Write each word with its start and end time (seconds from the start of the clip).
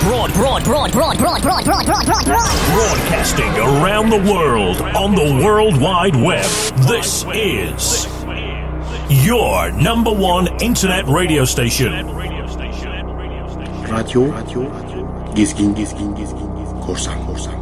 broad, 0.00 0.32
broad, 0.32 0.64
broad, 0.64 0.92
broad, 0.92 1.18
broad, 1.18 1.42
broad, 1.42 1.64
broad, 1.64 1.86
broad, 1.86 2.06
broad, 2.06 2.24
broad. 2.24 2.50
Broadcasting 2.72 3.52
around 3.58 4.10
the 4.10 4.32
world 4.32 4.80
on 4.96 5.14
the 5.14 5.44
World 5.44 5.80
Wide 5.80 6.16
Web. 6.16 6.44
This 6.88 7.24
is 7.34 8.06
your 9.26 9.70
number 9.72 10.10
one 10.10 10.48
internet 10.62 11.06
radio 11.06 11.44
station. 11.44 11.92
Radyo, 13.90 14.30
radyo, 14.32 14.70
gezgin, 15.34 15.74
gezgin, 15.74 16.14
gezgin, 16.16 16.48
korsan, 16.80 17.18
korsan, 17.26 17.26
korsan. 17.26 17.59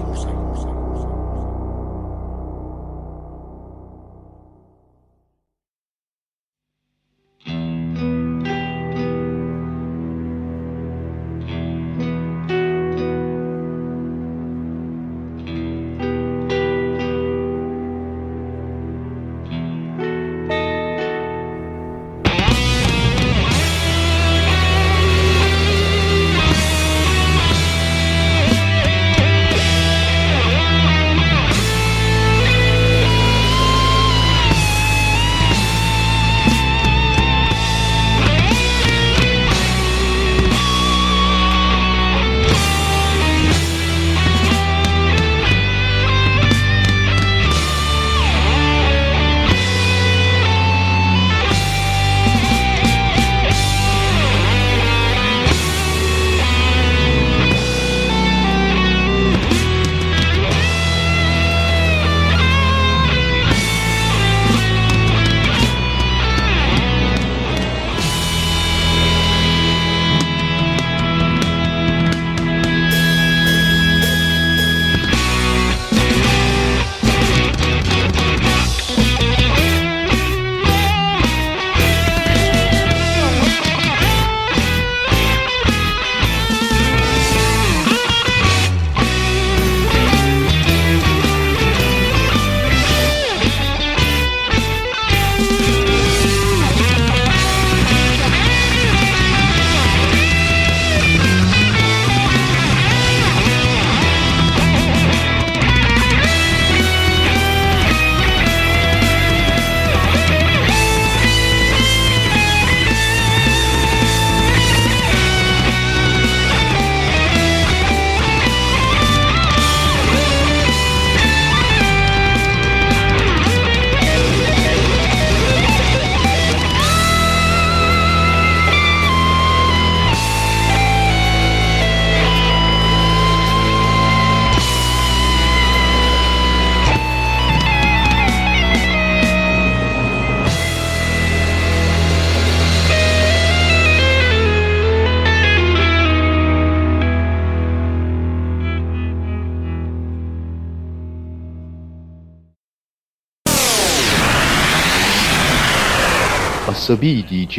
Asabi 156.98 157.24
DJ 157.28 157.58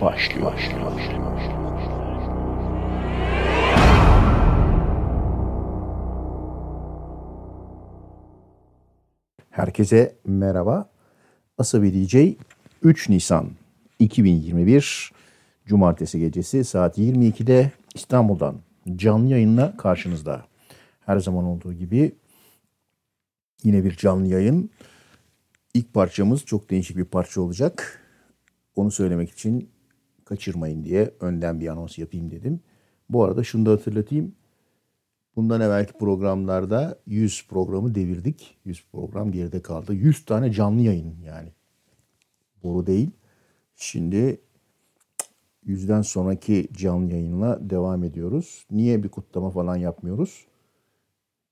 başlıyor. 0.00 0.52
başlıyor. 0.52 0.92
Herkese 9.50 10.16
merhaba. 10.26 10.90
Asabi 11.58 11.94
DJ 11.94 12.16
3 12.82 13.08
Nisan 13.08 13.50
2021 13.98 15.12
Cumartesi 15.66 16.20
gecesi 16.20 16.64
saat 16.64 16.98
22'de 16.98 17.72
İstanbul'dan 17.94 18.56
canlı 18.96 19.30
yayınla 19.30 19.76
karşınızda. 19.76 20.44
Her 21.06 21.18
zaman 21.18 21.44
olduğu 21.44 21.72
gibi 21.72 22.12
yine 23.62 23.84
bir 23.84 23.96
canlı 23.96 24.26
yayın. 24.26 24.70
İlk 25.74 25.94
parçamız 25.94 26.44
çok 26.44 26.70
değişik 26.70 26.96
bir 26.96 27.04
parça 27.04 27.40
olacak. 27.40 28.03
Onu 28.76 28.90
söylemek 28.90 29.30
için 29.30 29.70
kaçırmayın 30.24 30.84
diye 30.84 31.14
önden 31.20 31.60
bir 31.60 31.68
anons 31.68 31.98
yapayım 31.98 32.30
dedim. 32.30 32.60
Bu 33.08 33.24
arada 33.24 33.44
şunu 33.44 33.66
da 33.66 33.70
hatırlatayım. 33.70 34.34
Bundan 35.36 35.60
evvelki 35.60 35.92
programlarda 35.92 36.98
100 37.06 37.46
programı 37.48 37.94
devirdik. 37.94 38.58
100 38.64 38.84
program 38.92 39.32
geride 39.32 39.62
kaldı. 39.62 39.94
100 39.94 40.24
tane 40.24 40.52
canlı 40.52 40.80
yayın 40.80 41.16
yani. 41.24 41.48
Boru 42.62 42.86
değil. 42.86 43.10
Şimdi 43.76 44.40
yüzden 45.64 46.02
sonraki 46.02 46.68
canlı 46.72 47.12
yayınla 47.12 47.70
devam 47.70 48.04
ediyoruz. 48.04 48.66
Niye 48.70 49.02
bir 49.02 49.08
kutlama 49.08 49.50
falan 49.50 49.76
yapmıyoruz? 49.76 50.46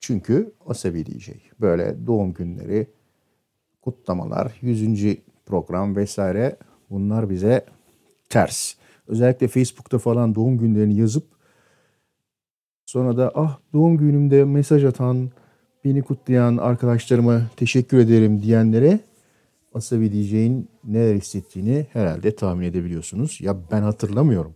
Çünkü 0.00 0.54
Asabi 0.66 1.06
DJ. 1.06 1.30
Böyle 1.60 2.06
doğum 2.06 2.32
günleri, 2.32 2.90
kutlamalar, 3.82 4.58
100. 4.62 5.16
program 5.46 5.96
vesaire 5.96 6.56
bunlar 6.92 7.30
bize 7.30 7.64
ters. 8.28 8.74
Özellikle 9.08 9.48
Facebook'ta 9.48 9.98
falan 9.98 10.34
doğum 10.34 10.58
günlerini 10.58 10.98
yazıp 10.98 11.24
sonra 12.86 13.16
da 13.16 13.32
ah 13.34 13.58
doğum 13.72 13.96
günümde 13.96 14.44
mesaj 14.44 14.84
atan, 14.84 15.30
beni 15.84 16.02
kutlayan 16.02 16.56
arkadaşlarıma 16.56 17.42
teşekkür 17.56 17.98
ederim 17.98 18.42
diyenlere 18.42 19.00
Asabi 19.74 20.12
DJ'in 20.12 20.68
neler 20.84 21.14
hissettiğini 21.14 21.86
herhalde 21.92 22.36
tahmin 22.36 22.66
edebiliyorsunuz. 22.66 23.40
Ya 23.40 23.56
ben 23.70 23.82
hatırlamıyorum. 23.82 24.54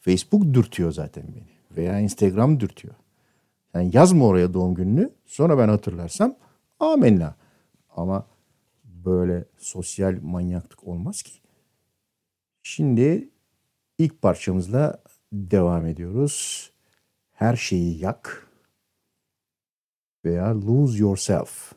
Facebook 0.00 0.54
dürtüyor 0.54 0.92
zaten 0.92 1.24
beni 1.34 1.76
veya 1.76 2.00
Instagram 2.00 2.60
dürtüyor. 2.60 2.94
Yani 3.74 3.90
yazma 3.92 4.26
oraya 4.26 4.54
doğum 4.54 4.74
gününü 4.74 5.10
sonra 5.26 5.58
ben 5.58 5.68
hatırlarsam 5.68 6.34
amenna. 6.80 7.34
Ama 7.96 8.26
böyle 8.84 9.44
sosyal 9.58 10.18
manyaklık 10.22 10.84
olmaz 10.84 11.22
ki. 11.22 11.32
Şimdi 12.68 13.28
ilk 13.98 14.22
parçamızla 14.22 15.02
devam 15.32 15.86
ediyoruz. 15.86 16.70
Her 17.32 17.56
şeyi 17.56 17.98
yak 17.98 18.48
veya 20.24 20.60
lose 20.60 20.98
yourself. 20.98 21.72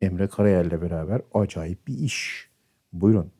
Emre 0.00 0.28
Karayel'le 0.28 0.82
beraber 0.82 1.22
acayip 1.34 1.86
bir 1.86 1.98
iş. 1.98 2.50
Buyurun. 2.92 3.32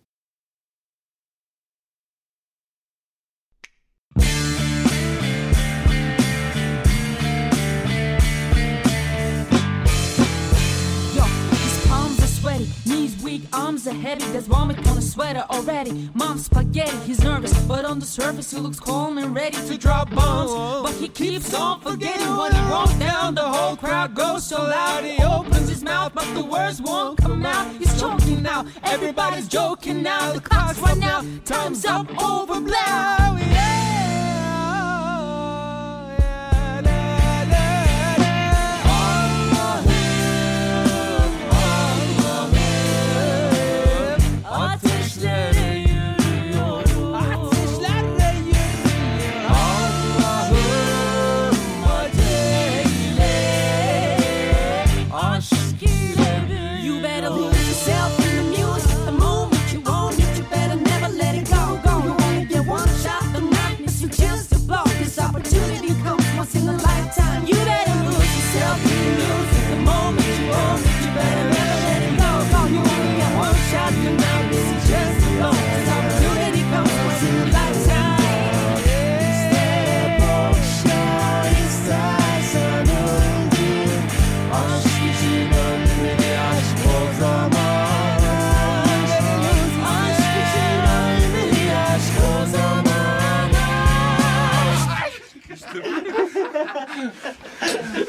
Knees 13.08 13.22
weak. 13.22 13.42
arms 13.52 13.86
are 13.86 13.94
heavy. 13.94 14.24
There's 14.32 14.46
vomit 14.46 14.78
on 14.86 14.96
his 14.96 15.12
sweater 15.12 15.44
already. 15.50 16.10
Mom's 16.14 16.46
spaghetti, 16.46 16.96
he's 16.98 17.22
nervous, 17.22 17.56
but 17.62 17.84
on 17.84 17.98
the 17.98 18.06
surface 18.06 18.50
he 18.50 18.58
looks 18.58 18.80
calm 18.80 19.18
and 19.18 19.34
ready 19.34 19.56
to 19.56 19.78
drop 19.78 20.10
bombs. 20.10 20.50
But 20.82 20.94
he 21.00 21.08
keeps 21.08 21.54
on 21.54 21.80
forgetting 21.80 22.36
when 22.36 22.52
he 22.52 22.60
rolls 22.70 22.92
down. 22.94 23.34
The 23.34 23.42
whole 23.42 23.76
crowd 23.76 24.14
goes 24.14 24.46
so 24.46 24.62
loud. 24.62 25.04
He 25.04 25.22
opens 25.22 25.68
his 25.68 25.82
mouth, 25.82 26.12
but 26.14 26.32
the 26.34 26.44
words 26.44 26.80
won't 26.80 27.18
come 27.18 27.44
out. 27.44 27.66
He's 27.76 27.98
choking 28.00 28.42
now. 28.42 28.66
Everybody's 28.84 29.48
joking 29.48 30.02
now. 30.02 30.32
The 30.32 30.40
clock's 30.40 30.78
run 30.78 31.02
out. 31.02 31.24
Time's 31.44 31.84
up. 31.84 32.06
Over. 32.22 32.60
Blow. 32.60 33.08
Ateşlere 33.48 33.87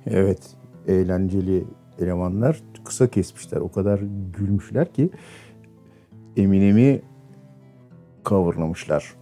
Evet, 0.07 0.39
eğlenceli 0.87 1.63
elemanlar 1.99 2.63
kısa 2.85 3.07
kesmişler. 3.07 3.57
O 3.57 3.71
kadar 3.71 3.99
gülmüşler 4.37 4.93
ki 4.93 5.09
Eminem'i 6.37 7.01
coverlamışlar. 8.25 9.13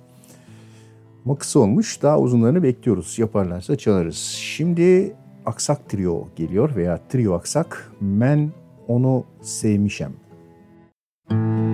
Ama 1.26 1.38
kısa 1.38 1.60
olmuş. 1.60 2.02
Daha 2.02 2.20
uzunlarını 2.20 2.64
bekliyoruz. 2.64 3.20
Yaparlarsa 3.20 3.76
çalarız. 3.76 4.18
Şimdi 4.18 5.16
Aksak 5.46 5.90
Trio 5.90 6.28
geliyor 6.36 6.76
veya 6.76 7.00
Trio 7.10 7.34
Aksak. 7.34 7.92
Ben 8.02 8.52
onu 8.88 9.26
sevmişem. 9.42 10.14
Aşk 11.30 11.71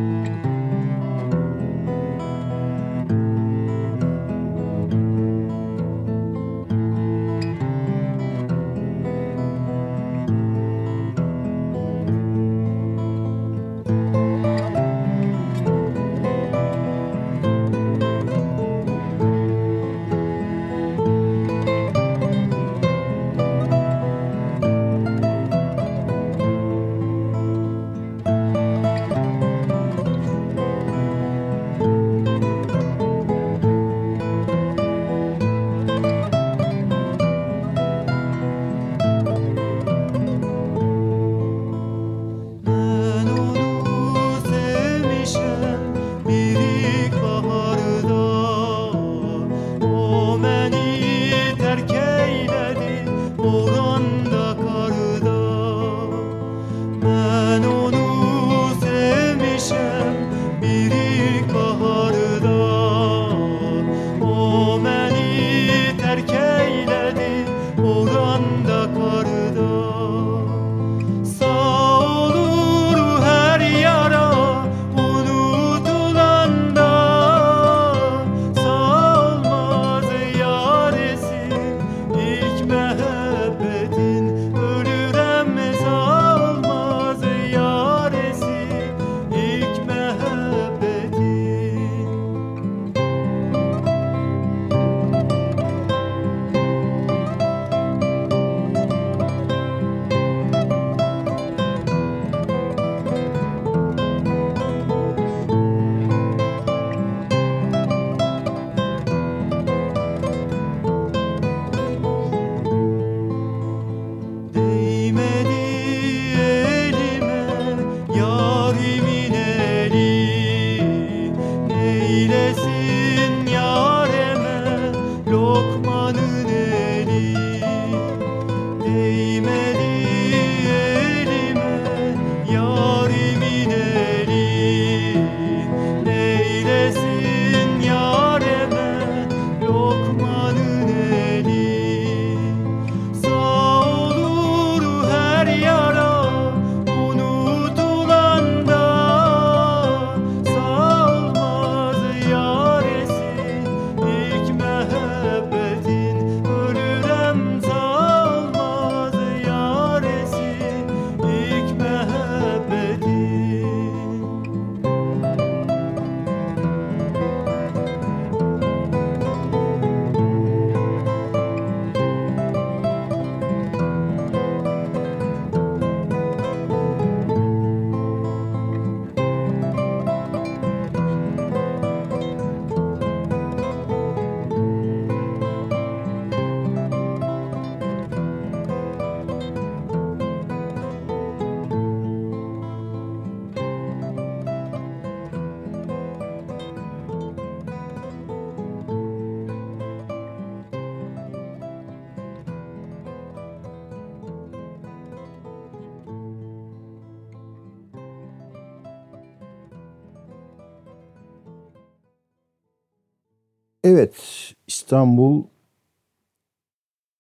Evet, 213.98 214.54
İstanbul, 214.68 215.44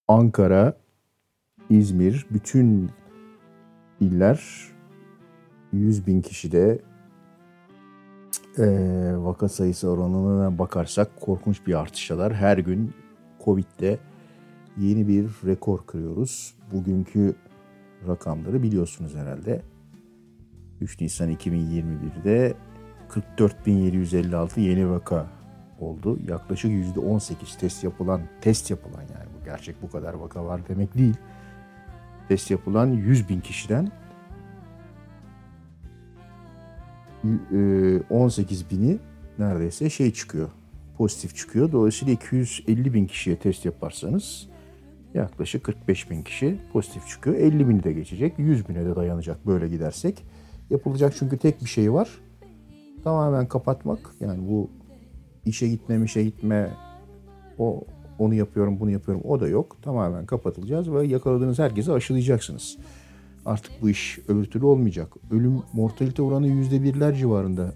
Ankara, 0.08 0.78
İzmir, 1.70 2.26
bütün 2.32 2.92
iller 4.00 4.68
100 5.74 6.08
bin 6.08 6.22
kişide 6.22 6.80
eee 8.58 9.18
vaka 9.18 9.50
sayısı 9.50 9.90
oranına 9.90 10.60
bakarsak 10.60 11.22
korkunç 11.22 11.68
bir 11.68 11.80
artışlar. 11.80 12.34
Her 12.34 12.58
gün 12.58 12.94
Covid'de 13.46 14.00
yeni 14.78 15.08
bir 15.08 15.30
rekor 15.46 15.86
kırıyoruz. 15.86 16.56
Bugünkü 16.74 17.36
rakamları 18.08 18.64
biliyorsunuz 18.64 19.16
herhalde. 19.16 19.62
3 20.82 21.02
Nisan 21.02 21.32
2021'de 21.32 22.54
44.756 23.10 24.60
yeni 24.60 24.90
vaka 24.90 25.37
oldu. 25.82 26.20
Yaklaşık 26.28 26.72
%18 26.72 27.60
test 27.60 27.84
yapılan, 27.84 28.22
test 28.42 28.72
yapılan 28.72 29.02
yani 29.02 29.26
bu 29.42 29.46
gerçek 29.46 29.76
bu 29.82 29.92
kadar 29.92 30.14
vaka 30.14 30.46
var 30.46 30.62
demek 30.70 30.98
değil. 30.98 31.16
Test 32.28 32.52
yapılan 32.52 32.88
100 32.88 33.30
bin 33.30 33.40
kişiden 33.42 33.92
y- 37.24 37.60
e, 37.60 38.02
18 38.10 38.70
bini 38.72 38.98
neredeyse 39.40 39.90
şey 39.90 40.14
çıkıyor, 40.14 40.50
pozitif 40.98 41.36
çıkıyor. 41.36 41.72
Dolayısıyla 41.72 42.14
250 42.14 42.94
bin 42.94 43.08
kişiye 43.08 43.36
test 43.36 43.66
yaparsanız 43.66 44.48
yaklaşık 45.14 45.64
45 45.64 46.10
bin 46.12 46.24
kişi 46.24 46.58
pozitif 46.74 47.08
çıkıyor. 47.08 47.36
50 47.36 47.70
bini 47.70 47.84
de 47.84 47.94
geçecek, 47.94 48.34
100 48.40 48.70
bine 48.70 48.86
de 48.86 48.96
dayanacak 48.96 49.48
böyle 49.48 49.68
gidersek. 49.68 50.24
Yapılacak 50.70 51.14
çünkü 51.18 51.38
tek 51.38 51.62
bir 51.62 51.70
şey 51.70 51.94
var. 51.94 52.10
Tamamen 53.04 53.48
kapatmak. 53.48 54.00
Yani 54.20 54.50
bu 54.50 54.70
işe 55.48 55.68
gitme, 55.68 56.06
işe 56.06 56.24
gitme, 56.24 56.70
o 57.60 57.84
onu 58.20 58.34
yapıyorum, 58.34 58.80
bunu 58.80 58.92
yapıyorum 58.92 59.24
o 59.27 59.39
da 59.39 59.48
yok. 59.48 59.77
Tamamen 59.82 60.25
kapatılacağız 60.25 60.92
ve 60.92 61.08
yakaladığınız 61.08 61.60
herkese 61.60 61.92
aşılayacaksınız. 61.92 62.77
Artık 63.46 63.72
bu 63.82 63.89
iş 63.89 64.20
öbür 64.27 64.46
türlü 64.46 64.66
olmayacak. 64.66 65.13
Ölüm 65.32 65.62
mortalite 65.74 66.22
oranı 66.22 66.48
yüzde 66.48 66.84
birler 66.84 67.16
civarında. 67.16 67.74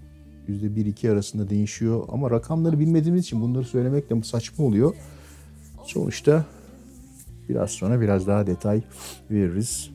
Yüzde 0.48 0.76
bir 0.76 0.86
iki 0.86 1.10
arasında 1.10 1.50
değişiyor. 1.50 2.04
Ama 2.12 2.30
rakamları 2.30 2.80
bilmediğimiz 2.80 3.24
için 3.24 3.40
bunları 3.40 3.64
söylemek 3.64 4.10
de 4.10 4.22
saçma 4.22 4.64
oluyor. 4.64 4.94
Sonuçta 5.84 6.44
biraz 7.48 7.70
sonra 7.70 8.00
biraz 8.00 8.26
daha 8.26 8.46
detay 8.46 8.82
veririz. 9.30 9.90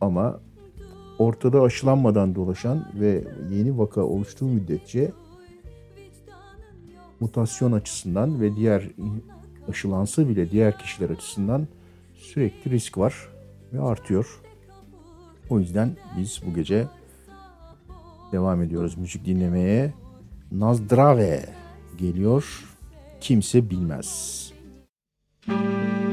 Ama 0.00 0.40
ortada 1.18 1.62
aşılanmadan 1.62 2.34
dolaşan 2.34 2.84
ve 3.00 3.24
yeni 3.52 3.78
vaka 3.78 4.02
oluştuğu 4.02 4.46
müddetçe 4.46 5.12
mutasyon 7.20 7.72
açısından 7.72 8.40
ve 8.40 8.56
diğer 8.56 8.88
aşılansa 9.68 10.28
bile 10.28 10.50
diğer 10.50 10.78
kişiler 10.78 11.10
açısından 11.10 11.66
sürekli 12.14 12.70
risk 12.70 12.98
var 12.98 13.28
ve 13.72 13.80
artıyor. 13.80 14.40
O 15.50 15.58
yüzden 15.60 15.96
biz 16.18 16.42
bu 16.46 16.54
gece 16.54 16.86
devam 18.32 18.62
ediyoruz 18.62 18.98
müzik 18.98 19.26
dinlemeye. 19.26 19.94
Nazdrave 20.52 21.44
geliyor. 21.98 22.64
Kimse 23.20 23.70
bilmez. 23.70 24.52
Uzun 25.48 26.09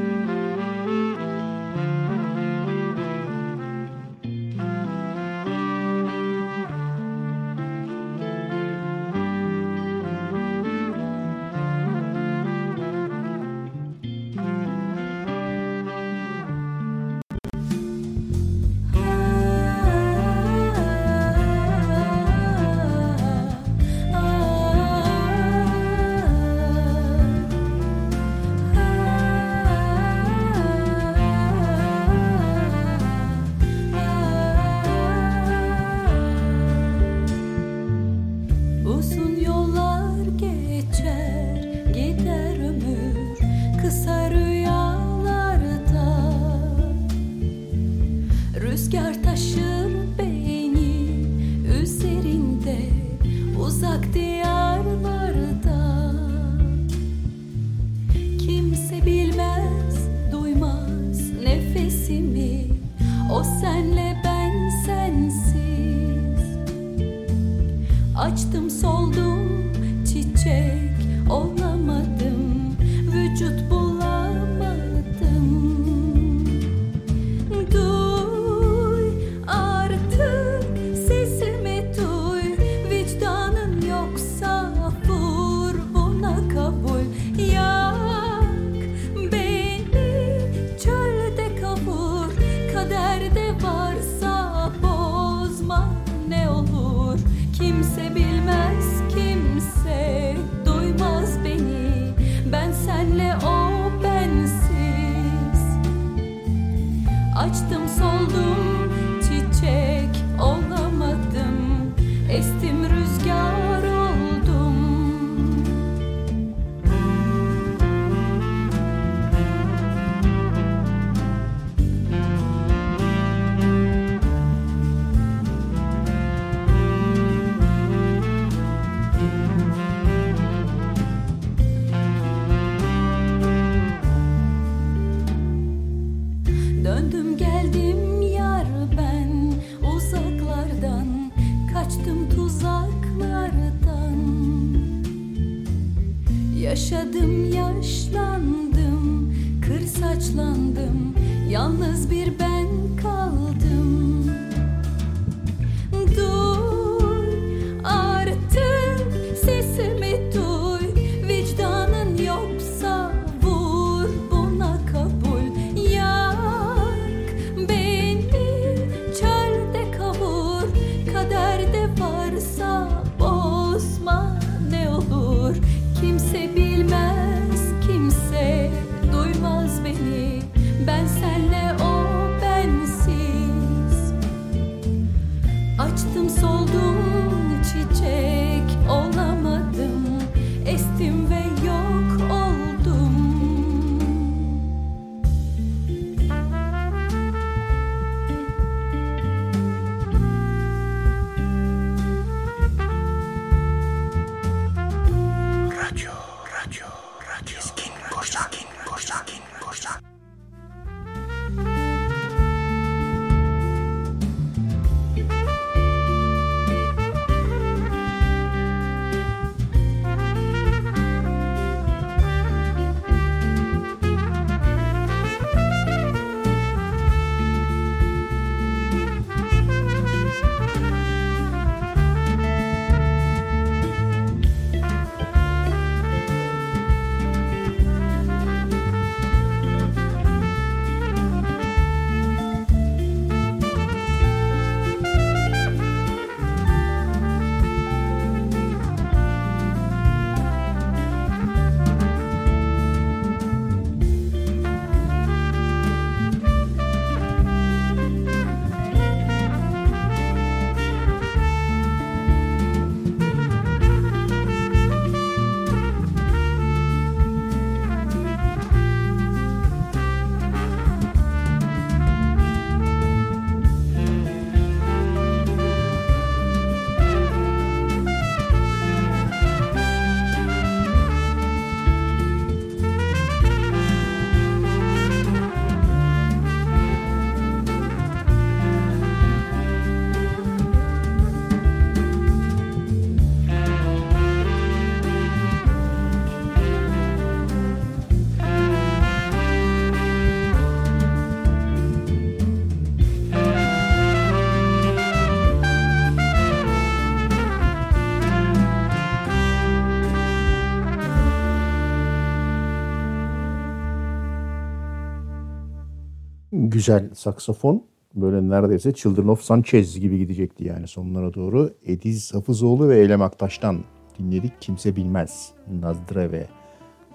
güzel 316.77 317.09
saksafon 317.13 317.83
böyle 318.16 318.50
neredeyse 318.50 318.94
Children 318.94 319.27
of 319.27 319.42
Sanchez 319.42 320.00
gibi 320.00 320.18
gidecekti 320.18 320.63
yani 320.63 320.87
sonlara 320.87 321.33
doğru. 321.33 321.74
Ediz 321.85 322.33
Hafızoğlu 322.33 322.90
ve 322.90 323.00
Eylem 323.00 323.22
Aktaş'tan 323.22 323.83
dinledik. 324.20 324.61
Kimse 324.61 324.96
Bilmez 324.96 325.51
Nazdreve 325.81 326.48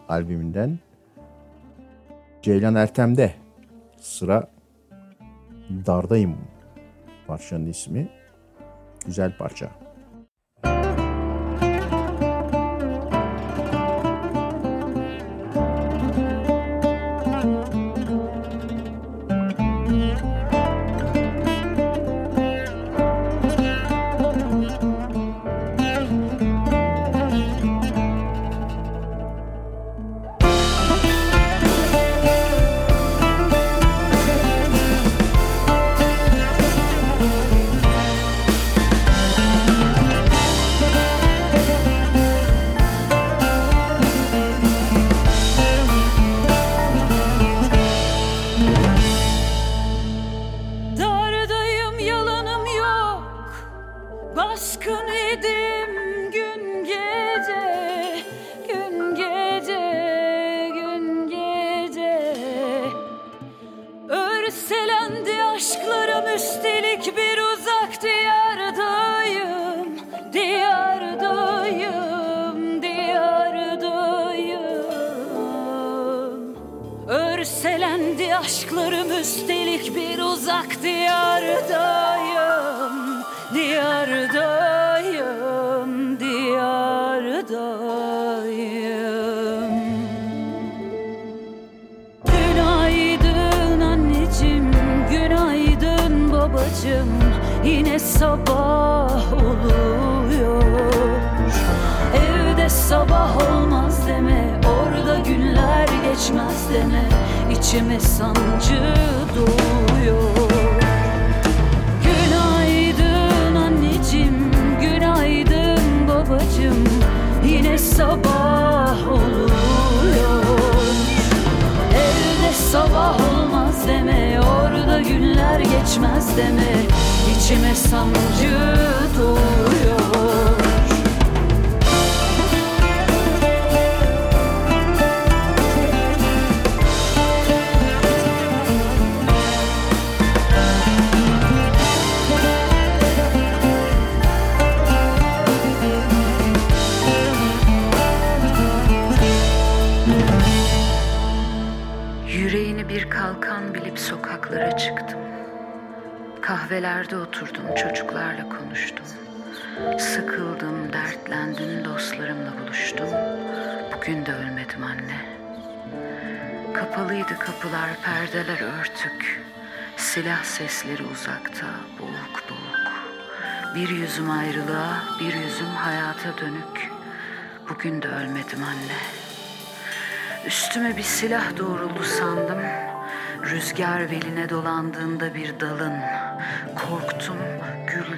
albümünden. 0.09 0.79
Ceylan 2.43 2.75
Ertem'de 2.75 3.35
sıra 4.01 4.51
Dardayım 5.87 6.37
parçanın 7.27 7.67
ismi. 7.67 8.09
Güzel 9.07 9.37
parça. 9.37 9.82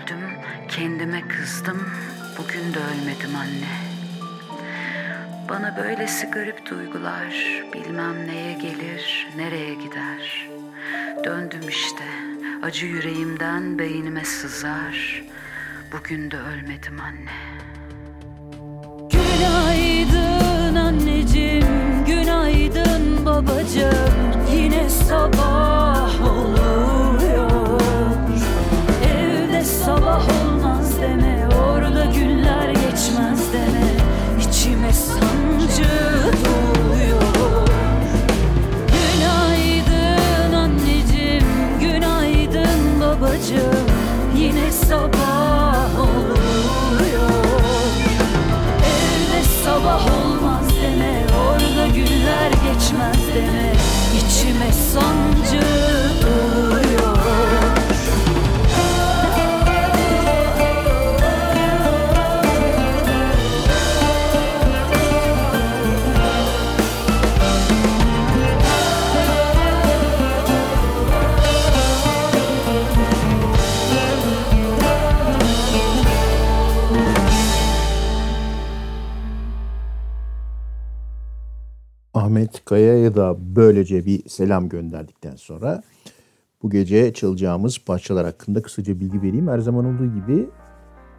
Güldüm, 0.05 0.21
kendime 0.69 1.29
kızdım. 1.29 1.87
Bugün 2.39 2.75
de 2.75 2.79
ölmedim 2.79 3.37
anne. 3.37 3.75
Bana 5.49 5.77
böylesi 5.77 6.27
garip 6.27 6.71
duygular 6.71 7.63
bilmem 7.75 8.27
neye 8.27 8.53
gelir, 8.53 9.29
nereye 9.37 9.75
gider. 9.75 10.49
Döndüm 11.25 11.69
işte, 11.69 12.05
acı 12.63 12.87
yüreğimden 12.87 13.79
beynime 13.79 14.25
sızar. 14.25 15.25
Bugün 15.93 16.31
de 16.31 16.37
ölmedim 16.37 17.01
anne. 17.01 17.35
Günaydın 19.11 20.77
anneciğim, 20.77 22.05
günaydın 22.07 23.27
babacığım. 23.27 24.33
Yine 24.53 24.91
sabah 24.91 26.21
oluyor. 26.23 26.94
Sabah 29.95 30.23
olmaz 30.29 31.01
deme, 31.01 31.49
orada 31.69 32.05
günler 32.05 32.69
geçmez 32.69 33.53
deme. 33.53 33.95
İçime 34.41 34.93
sancı 34.93 35.91
doğuyor. 36.45 37.67
Günaydın 38.93 40.53
anneciğim, 40.53 41.45
günaydın 41.81 43.01
babacığım. 43.01 43.87
Yine 44.37 44.73
sabah 44.73 46.01
oluyor. 46.01 47.31
Evde 48.85 49.43
sabah 49.65 50.07
olmaz 50.07 50.69
deme 50.83 51.25
Orada 51.49 51.87
günler 51.87 52.51
geçmez 52.51 53.35
deme 53.35 53.73
İçime 54.17 54.73
sancı 54.73 55.67
Ahmet 82.45 82.65
Kaya'ya 82.65 83.15
da 83.15 83.37
böylece 83.57 84.07
bir 84.07 84.29
selam 84.29 84.69
gönderdikten 84.69 85.37
sonra 85.37 85.83
bu 86.63 86.71
gece 86.71 87.13
çalacağımız 87.13 87.79
parçalar 87.79 88.27
hakkında 88.27 88.63
kısaca 88.63 89.01
bilgi 89.01 89.23
vereyim. 89.23 89.49
Her 89.49 89.59
zaman 89.59 89.85
olduğu 89.85 90.15
gibi 90.15 90.49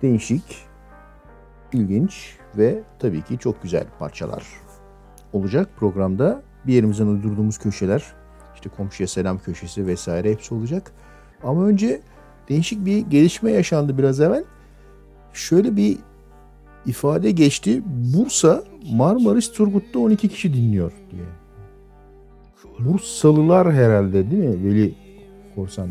değişik, 0.01 0.43
ilginç 1.73 2.37
ve 2.57 2.83
tabii 2.99 3.21
ki 3.21 3.37
çok 3.39 3.63
güzel 3.63 3.85
parçalar 3.99 4.43
olacak 5.33 5.69
programda. 5.77 6.41
Bir 6.67 6.73
yerimizden 6.73 7.07
uydurduğumuz 7.07 7.57
köşeler, 7.57 8.03
işte 8.55 8.69
komşuya 8.69 9.07
selam 9.07 9.39
köşesi 9.39 9.87
vesaire 9.87 10.31
hepsi 10.31 10.53
olacak. 10.53 10.91
Ama 11.43 11.65
önce 11.65 12.01
değişik 12.49 12.85
bir 12.85 12.97
gelişme 12.97 13.51
yaşandı 13.51 13.97
biraz 13.97 14.19
evvel. 14.19 14.43
Şöyle 15.33 15.75
bir 15.75 15.97
ifade 16.85 17.31
geçti. 17.31 17.81
Bursa 17.85 18.63
Marmaris 18.93 19.51
Turgut'ta 19.51 19.99
12 19.99 20.29
kişi 20.29 20.53
dinliyor 20.53 20.91
diye. 21.11 21.23
Bursalılar 22.79 23.73
herhalde 23.73 24.31
değil 24.31 24.43
mi 24.43 24.63
Veli 24.63 24.95
Korsan? 25.55 25.89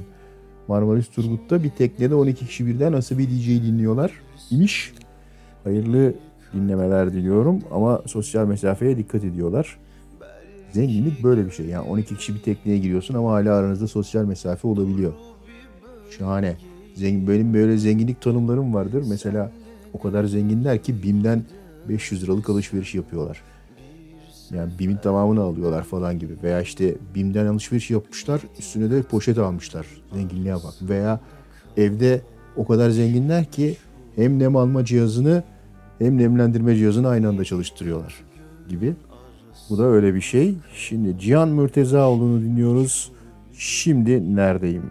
Marmaris 0.68 1.08
Turgut'ta 1.08 1.62
bir 1.62 1.70
teknede 1.70 2.14
12 2.14 2.46
kişi 2.46 2.66
birden 2.66 2.92
Asabi 2.92 3.30
DJ'yi 3.30 3.62
dinliyorlar 3.62 4.12
imiş. 4.50 4.92
Hayırlı 5.64 6.14
dinlemeler 6.52 7.12
diliyorum 7.12 7.58
ama 7.70 8.02
sosyal 8.06 8.46
mesafeye 8.46 8.96
dikkat 8.96 9.24
ediyorlar. 9.24 9.78
Zenginlik 10.72 11.24
böyle 11.24 11.46
bir 11.46 11.50
şey. 11.50 11.66
Yani 11.66 11.88
12 11.88 12.16
kişi 12.16 12.34
bir 12.34 12.40
tekneye 12.40 12.78
giriyorsun 12.78 13.14
ama 13.14 13.32
hala 13.32 13.54
aranızda 13.54 13.88
sosyal 13.88 14.24
mesafe 14.24 14.68
olabiliyor. 14.68 15.12
Şahane. 16.18 16.56
Zengin, 16.94 17.28
benim 17.28 17.54
böyle 17.54 17.78
zenginlik 17.78 18.20
tanımlarım 18.20 18.74
vardır. 18.74 19.04
Mesela 19.08 19.52
o 19.94 20.00
kadar 20.00 20.24
zenginler 20.24 20.82
ki 20.82 21.02
BİM'den 21.02 21.44
500 21.88 22.22
liralık 22.22 22.50
alışveriş 22.50 22.94
yapıyorlar. 22.94 23.42
Yani 24.54 24.72
BİM'in 24.78 24.96
tamamını 24.96 25.40
alıyorlar 25.40 25.84
falan 25.84 26.18
gibi. 26.18 26.32
Veya 26.42 26.60
işte 26.60 26.94
BİM'den 27.14 27.46
alışveriş 27.46 27.90
yapmışlar 27.90 28.40
üstüne 28.58 28.90
de 28.90 29.02
poşet 29.02 29.38
almışlar. 29.38 29.86
Zenginliğe 30.14 30.54
bak. 30.54 30.74
Veya 30.82 31.20
evde 31.76 32.20
o 32.56 32.66
kadar 32.66 32.90
zenginler 32.90 33.44
ki 33.44 33.76
hem 34.16 34.38
nem 34.38 34.56
alma 34.56 34.84
cihazını 34.84 35.42
hem 35.98 36.18
nemlendirme 36.18 36.76
cihazını 36.76 37.08
aynı 37.08 37.28
anda 37.28 37.44
çalıştırıyorlar 37.44 38.14
gibi. 38.68 38.94
Bu 39.70 39.78
da 39.78 39.84
öyle 39.84 40.14
bir 40.14 40.20
şey. 40.20 40.54
Şimdi 40.74 41.18
Cihan 41.18 41.48
Mürtezaoğlu'nu 41.48 42.40
dinliyoruz. 42.40 43.12
Şimdi 43.52 44.36
neredeyim? 44.36 44.90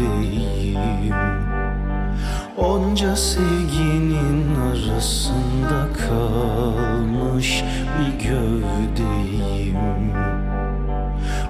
Gövdeyim 0.00 1.14
Onca 2.56 3.16
sevginin 3.16 4.54
arasında 4.54 5.88
kalmış 6.08 7.64
bir 7.98 8.28
gövdeyim. 8.28 9.76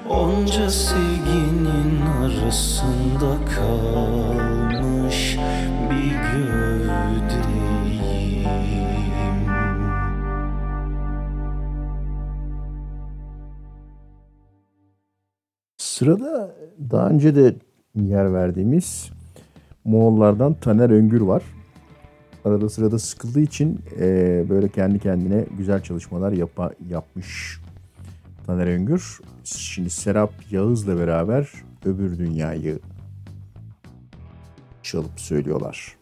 Onca 0.08 0.70
sevginin 0.70 2.00
arasında 2.20 3.44
kalmış 3.56 5.38
bir 5.90 6.10
gövdeyim. 6.32 7.70
Sırada 15.78 16.56
daha 16.90 17.08
önce 17.08 17.34
de 17.34 17.54
yer 17.94 18.33
verdiğimiz 18.33 19.11
Moğollardan 19.85 20.55
Taner 20.55 20.90
Öngür 20.90 21.20
var. 21.20 21.42
Arada 22.44 22.68
sırada 22.68 22.98
sıkıldığı 22.98 23.40
için 23.40 23.81
e, 24.00 24.44
böyle 24.48 24.68
kendi 24.68 24.98
kendine 24.98 25.46
güzel 25.59 25.83
çalışmalar 25.83 26.33
yapa, 26.33 26.70
yapmış 26.88 27.61
Taner 28.46 28.66
Öngür. 28.66 29.20
Şimdi 29.44 29.90
Serap 29.90 30.33
Yağız'la 30.50 30.98
beraber 30.98 31.53
Öbür 31.85 32.18
Dünyayı 32.18 32.79
çalıp 34.83 35.20
söylüyorlar. 35.20 35.96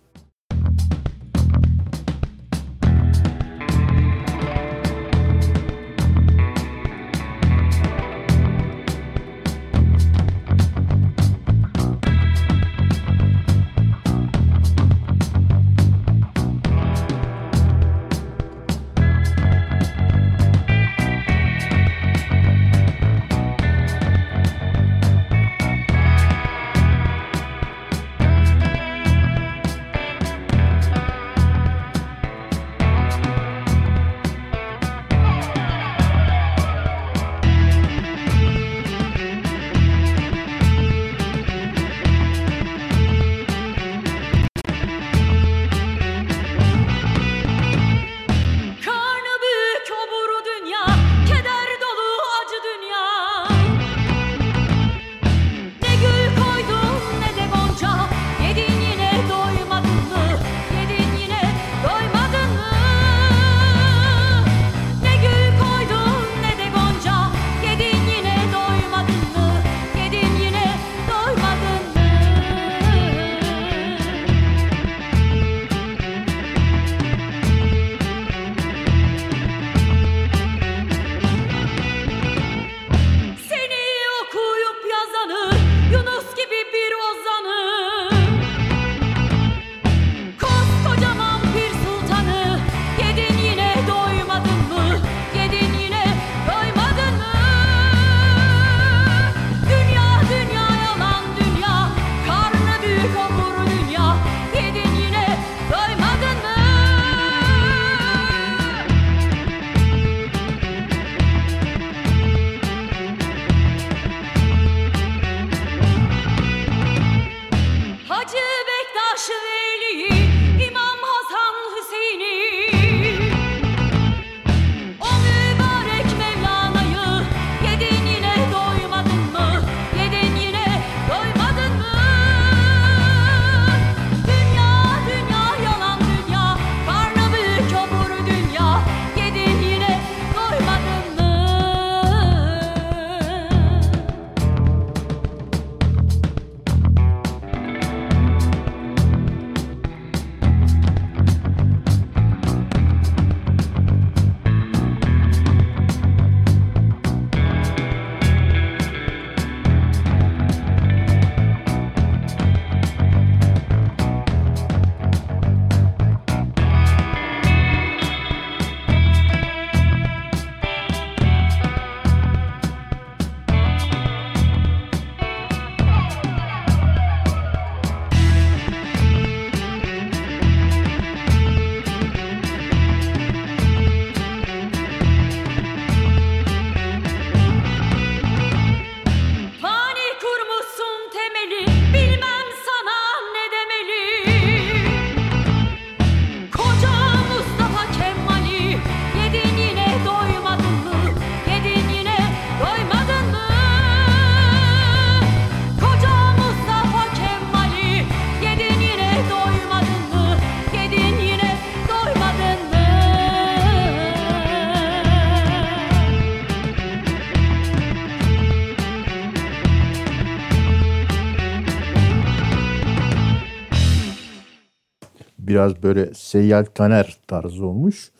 Biraz 225.58 225.82
böyle 225.82 226.14
Seyyal 226.14 226.64
Taner 226.64 227.18
tarzı 227.26 227.66
olmuş. 227.66 228.10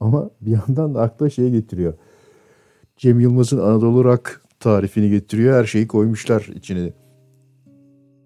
Ama 0.00 0.30
bir 0.40 0.50
yandan 0.52 0.94
da 0.94 1.00
akla 1.00 1.30
şey 1.30 1.50
getiriyor. 1.50 1.94
Cem 2.96 3.20
Yılmaz'ın 3.20 3.58
Anadolu 3.58 4.04
Rock 4.04 4.40
tarifini 4.60 5.10
getiriyor. 5.10 5.58
Her 5.58 5.64
şeyi 5.64 5.88
koymuşlar 5.88 6.40
içine. 6.54 6.92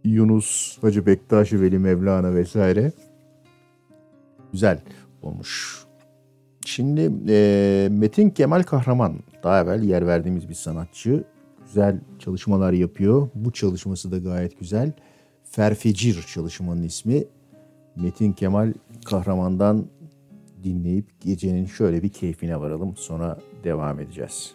Yunus, 0.05 0.79
Hacı 0.83 1.07
Bektaşi, 1.07 1.61
Veli 1.61 1.79
Mevlana 1.79 2.35
vesaire. 2.35 2.93
Güzel 4.53 4.81
olmuş. 5.23 5.85
Şimdi 6.67 7.13
e, 7.29 7.89
Metin 7.91 8.31
Kemal 8.31 8.63
Kahraman 8.63 9.15
daha 9.43 9.61
evvel 9.61 9.83
yer 9.83 10.07
verdiğimiz 10.07 10.49
bir 10.49 10.55
sanatçı. 10.55 11.25
Güzel 11.67 12.01
çalışmalar 12.19 12.73
yapıyor. 12.73 13.29
Bu 13.35 13.53
çalışması 13.53 14.13
da 14.13 14.19
gayet 14.19 14.61
güzel. 14.61 14.93
Ferfecir 15.45 16.23
çalışmanın 16.23 16.83
ismi. 16.83 17.25
Metin 18.03 18.33
Kemal 18.33 18.73
Kahraman'dan 19.05 19.87
dinleyip 20.65 21.21
gecenin 21.21 21.67
şöyle 21.67 22.03
bir 22.03 22.09
keyfine 22.09 22.61
varalım. 22.61 22.97
Sonra 22.97 23.39
devam 23.65 24.01
edeceğiz. 24.01 24.55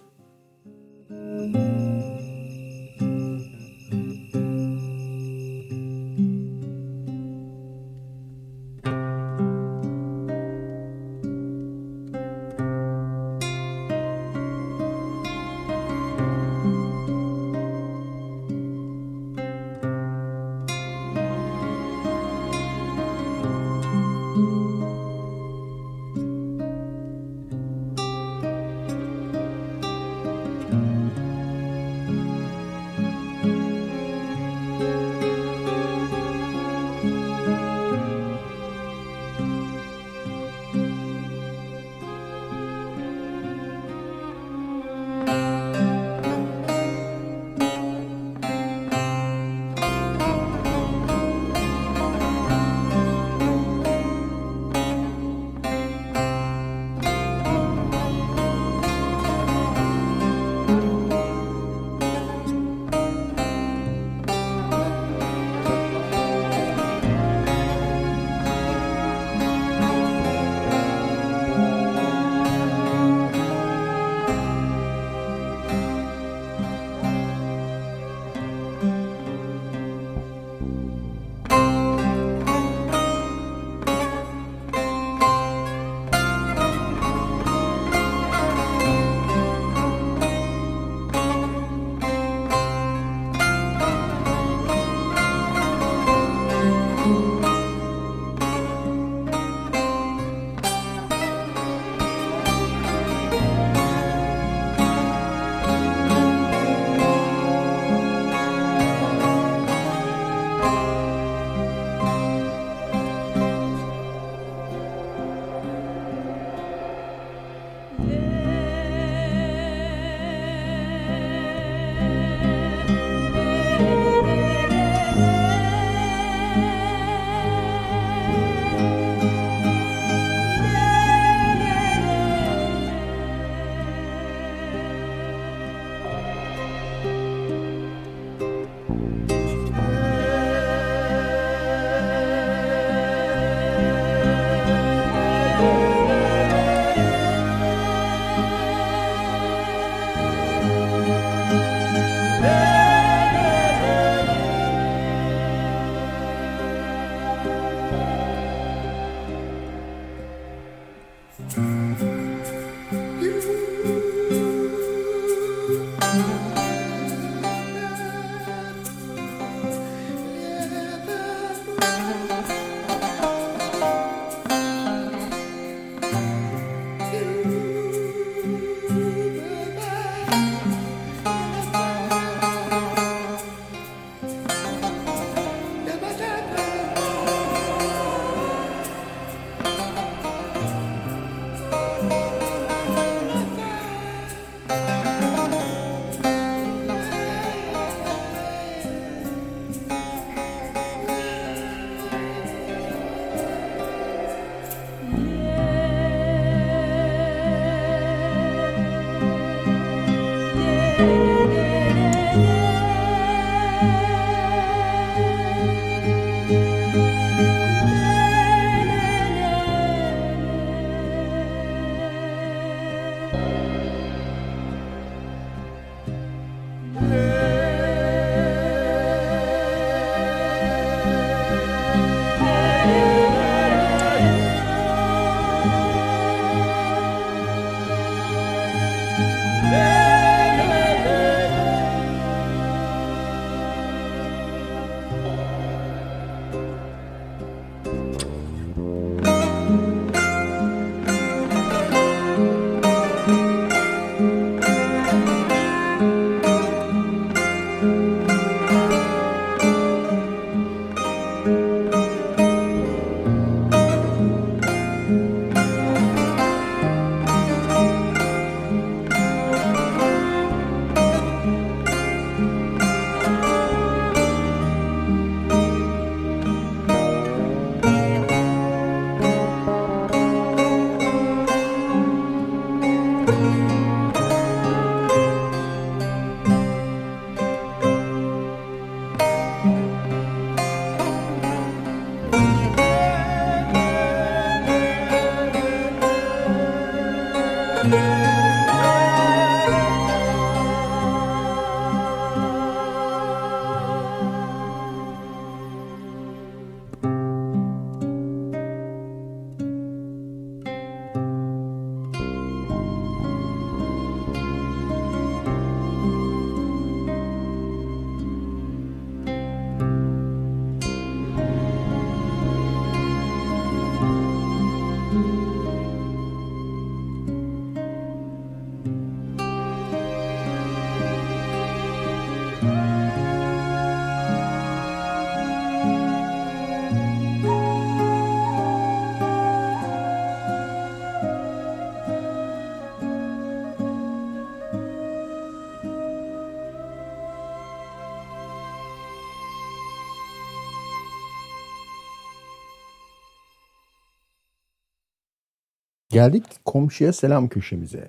Geldik 356.13 356.43
komşuya 356.65 357.13
selam 357.13 357.47
köşemize. 357.47 358.07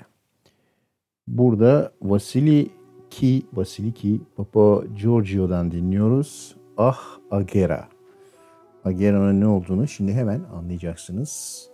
Burada 1.26 1.92
Vasili 2.02 2.70
Ki, 3.10 3.42
Vasiliki 3.52 4.20
Papa 4.36 4.82
Giorgio'dan 5.02 5.70
dinliyoruz. 5.70 6.56
Ah 6.76 7.00
Agera. 7.30 7.88
Agera'nın 8.84 9.40
ne 9.40 9.46
olduğunu 9.46 9.88
şimdi 9.88 10.12
hemen 10.12 10.40
anlayacaksınız. 10.54 11.64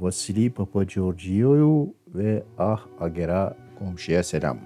Vasili 0.00 0.50
Papa 0.50 0.84
Giorgio 0.84 1.86
ve 2.08 2.42
Ah 2.58 2.86
Agera 3.00 3.56
komşuya 3.78 4.22
selam. 4.22 4.58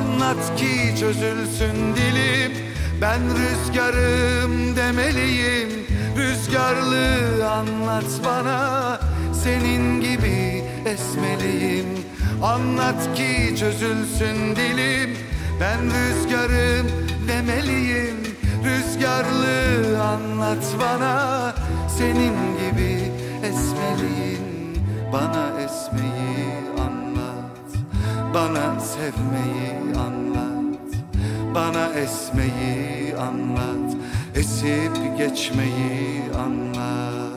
Anlat 0.00 0.58
ki 0.58 0.94
çözülsün 1.00 1.96
dilim 1.96 2.52
ben 3.00 3.20
rüzgarım 3.20 4.76
demeliyim. 4.76 5.68
Rüzgarlı 6.16 7.48
anlat 7.50 8.04
bana 8.24 9.00
Senin 9.44 10.00
gibi 10.00 10.64
esmeliyim. 10.86 11.86
Anlat 12.42 13.16
ki 13.16 13.56
çözülsün 13.58 14.56
dilim 14.56 15.16
Ben 15.60 15.80
rüzgarım 15.80 16.86
demeliyim. 17.28 18.16
Rüzgarlı 18.64 20.02
anlat 20.02 20.64
bana 20.80 21.54
Senin 21.98 22.34
gibi 22.58 23.12
esmeliyim. 23.42 24.40
Bana 25.12 25.60
esmeyi 25.60 26.46
anlat 26.78 27.68
Bana 28.34 28.80
sevmeyi 28.80 29.89
bana 31.54 31.88
esmeyi 31.94 33.16
anlat 33.16 33.96
Esip 34.34 35.18
geçmeyi 35.18 36.22
anlat 36.38 37.29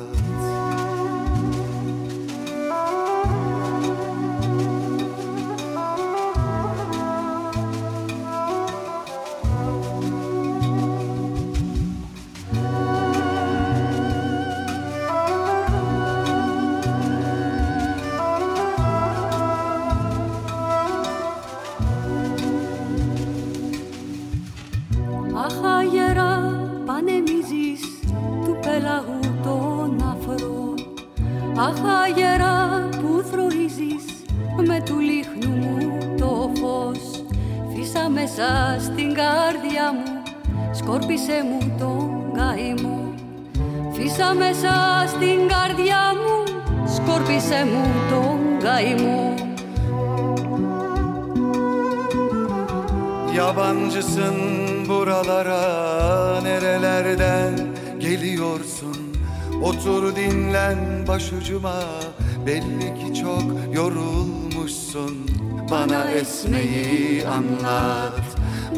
Bana 66.44 66.58
esmeyi 66.60 67.24
anlat, 67.26 68.26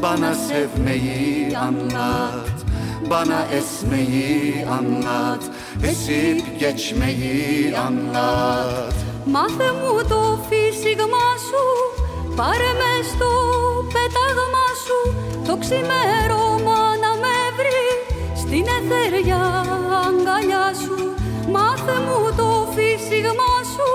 bana 0.01 0.33
sevmeyi 0.35 1.55
anlat 1.57 2.57
Bana 3.09 3.39
esmeyi 3.57 4.65
anlat, 4.69 5.43
esip 5.83 6.59
geçmeyi 6.59 7.73
anlat 7.73 8.95
Μάθε 9.25 9.69
μου 9.79 10.07
το 10.09 10.39
φύσιγμα 10.49 11.27
σου 11.47 11.63
Πάρε 12.35 12.71
μες 12.79 13.05
στο 13.13 13.31
πέταγμα 13.93 14.67
σου. 14.85 14.99
Το 15.47 15.57
ξημέρωμα 15.57 16.79
να 17.03 17.11
με 17.23 17.37
βρει 17.57 17.85
Στην 18.41 18.65
εθέρια 18.77 19.43
αγκαλιά 20.05 20.67
σου. 20.83 20.97
Μάθε 21.51 21.97
μου 22.05 22.19
το 22.37 22.67
φύσιγμα 22.75 23.51
σου 23.73 23.89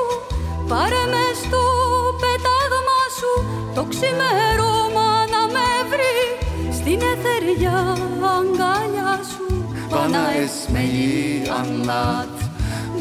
Πάρε 0.69 1.05
μες 1.13 1.39
στο 1.45 1.49
πετάγμα 1.49 1.51
σου 1.51 1.51
Το 1.51 1.70
ξημέρωμα 4.00 5.10
να 5.34 5.42
με 5.54 5.68
βρει 5.92 6.20
Στην 6.78 7.00
εθέρια 7.12 7.78
aγκαλιά 8.38 9.20
σου 9.32 9.44
Bana 9.96 10.26
esmeyi 10.44 11.48
anlat 11.60 12.36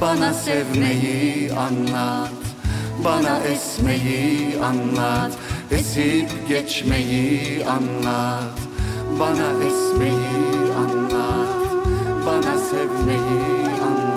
Bana 0.00 0.30
sevmeyi 0.44 1.50
anlat 1.66 2.40
Bana 3.04 3.34
esmeyi 3.52 4.22
anlat 4.68 5.32
Esip 5.78 6.28
geçmeyi 6.48 7.28
anlat 7.76 8.56
Bana 9.18 9.48
esmeyi 9.68 10.36
anlat 10.82 11.60
Bana 12.26 12.54
sevmeyi 12.68 13.44
anlat 13.88 14.07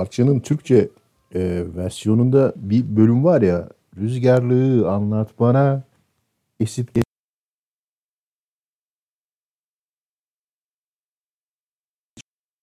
parçanın 0.00 0.40
Türkçe 0.40 0.88
e, 1.34 1.62
versiyonunda 1.76 2.52
bir 2.56 2.96
bölüm 2.96 3.24
var 3.24 3.42
ya 3.42 3.68
rüzgarlığı 3.96 4.90
anlat 4.90 5.30
bana 5.40 5.82
esip 6.60 6.90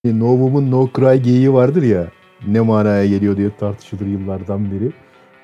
No 0.05 0.31
Woman 0.31 0.71
No 0.71 0.89
Cry 0.95 1.21
geyiği 1.21 1.53
vardır 1.53 1.83
ya 1.83 2.07
ne 2.47 2.61
manaya 2.61 3.05
geliyor 3.07 3.37
diye 3.37 3.57
tartışılır 3.57 4.05
yıllardan 4.05 4.71
beri. 4.71 4.91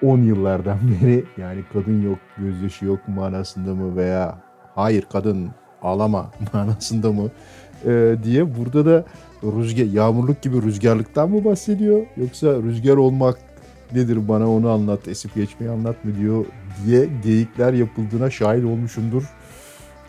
10 0.02 0.18
yıllardan 0.18 0.80
beri 1.02 1.26
yani 1.38 1.64
kadın 1.74 2.02
yok 2.02 2.20
gözyaşı 2.38 2.86
yok 2.86 3.08
manasında 3.08 3.76
mı 3.76 3.96
veya 3.96 4.39
hayır 4.76 5.06
kadın 5.12 5.52
ağlama 5.82 6.32
manasında 6.54 7.12
mı 7.12 7.32
e, 7.86 8.16
diye 8.24 8.58
burada 8.58 8.86
da 8.86 9.06
rüzgar 9.44 9.86
yağmurluk 9.86 10.41
gibi 10.41 10.62
rüzgarlıktan 10.62 11.30
mı 11.30 11.46
bahsediyor 11.46 12.06
yoksa 12.18 12.48
rüzgar 12.48 12.98
olmak 12.98 13.38
nedir 13.96 14.28
bana 14.28 14.52
onu 14.52 14.70
anlat 14.70 15.08
esip 15.08 15.36
geçmeyi 15.36 15.72
anlat 15.72 16.06
mı 16.06 16.18
diyor 16.20 16.46
diye 16.86 17.10
geyikler 17.24 17.74
yapıldığına 17.74 18.30
şahit 18.30 18.66
olmuşumdur. 18.66 19.24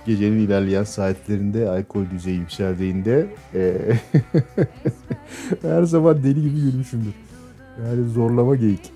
Gecenin 0.06 0.38
ilerleyen 0.38 0.84
saatlerinde 0.84 1.68
alkol 1.68 2.10
düzeyi 2.10 2.38
yükseldiğinde 2.38 3.26
e, 3.54 3.74
her 5.62 5.82
zaman 5.82 6.22
deli 6.22 6.42
gibi 6.42 6.60
gülmüşümdür. 6.60 7.14
Yani 7.82 8.08
zorlama 8.08 8.56
geyik. 8.56 8.92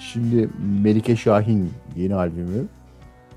Şimdi 0.00 0.48
Melike 0.82 1.16
Şahin 1.16 1.70
yeni 1.96 2.14
albümü. 2.14 2.66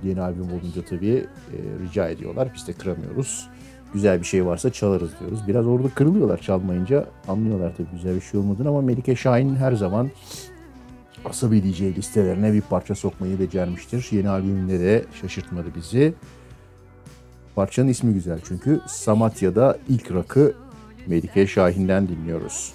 Yeni 0.04 0.22
albüm 0.22 0.46
olunca 0.46 0.86
tabii 0.90 1.26
e, 1.54 1.58
rica 1.84 2.10
ediyorlar. 2.10 2.52
Biz 2.56 2.68
de 2.68 2.74
kıramıyoruz. 2.74 3.50
Güzel 3.94 4.20
bir 4.20 4.26
şey 4.26 4.46
varsa 4.46 4.72
çalarız 4.72 5.12
diyoruz. 5.20 5.40
Biraz 5.48 5.68
orada 5.68 5.90
kırılıyorlar 5.90 6.38
çalmayınca. 6.38 7.06
Anlıyorlar 7.28 7.74
tabii 7.78 7.88
güzel 7.92 8.16
bir 8.16 8.22
şey 8.22 8.40
olmadığını 8.40 8.70
ama 8.70 8.82
Melike 8.82 9.16
Şahin 9.16 9.56
her 9.56 9.74
zaman 9.74 10.10
Asabi 11.26 11.64
DJ 11.64 11.82
listelerine 11.82 12.54
bir 12.54 12.62
parça 12.62 12.96
sokmayı 12.96 13.40
becermiştir. 13.40 14.08
Yeni 14.12 14.30
albümünde 14.30 14.80
de 14.80 15.06
şaşırtmadı 15.22 15.68
bizi. 15.76 16.14
Parçanın 17.56 17.88
ismi 17.88 18.14
güzel 18.14 18.40
çünkü 18.48 18.82
Samatya'da 18.88 19.78
ilk 19.90 20.12
rakı 20.12 20.54
Melike 21.08 21.48
Şahin'den 21.48 22.08
dinliyoruz. 22.08 22.74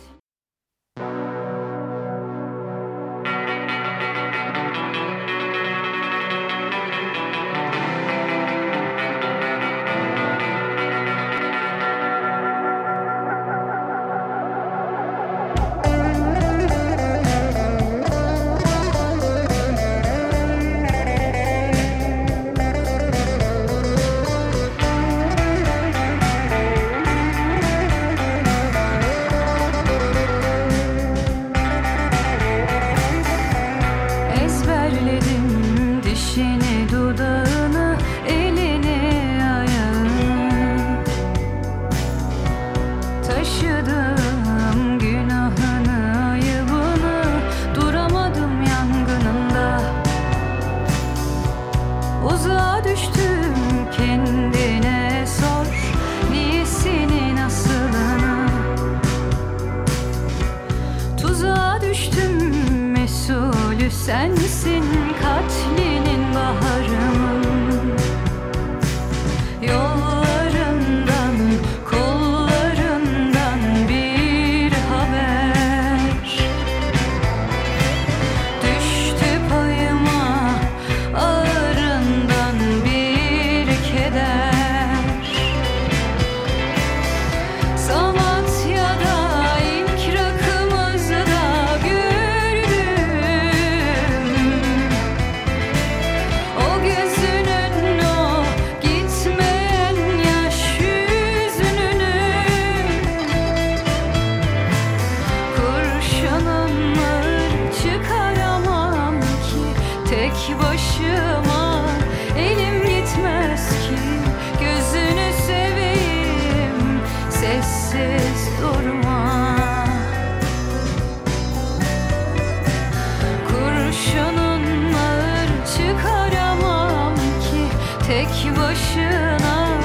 tek 128.28 128.56
başına 128.56 129.80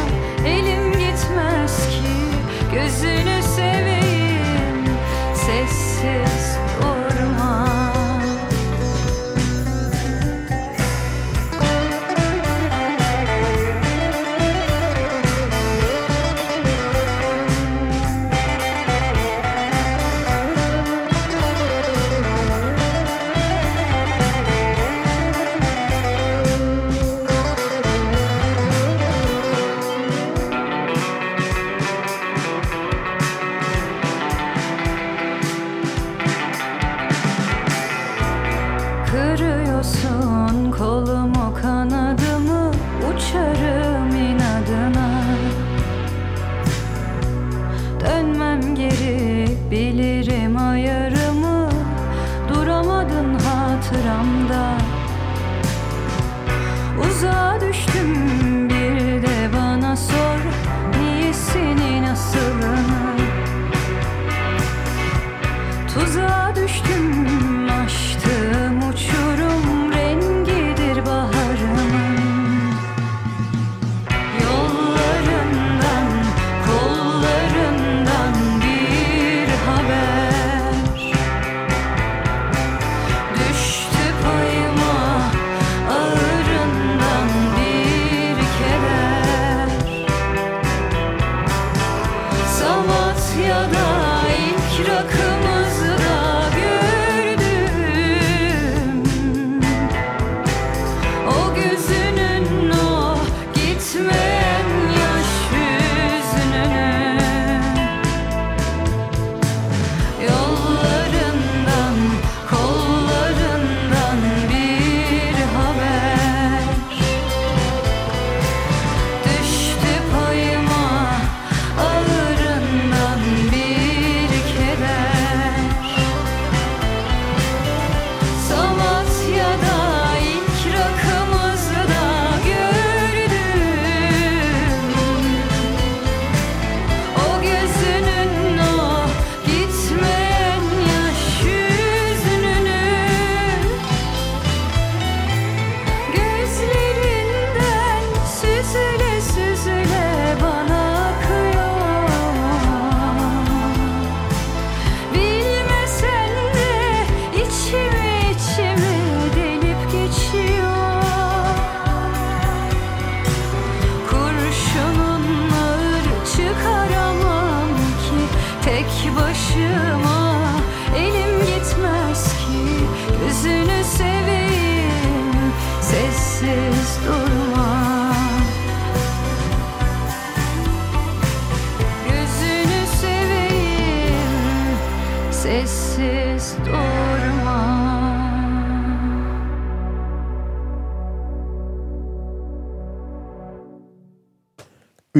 elim 0.45 0.91
gitmez 0.91 1.89
ki. 1.89 2.13
Gözünü 2.73 3.42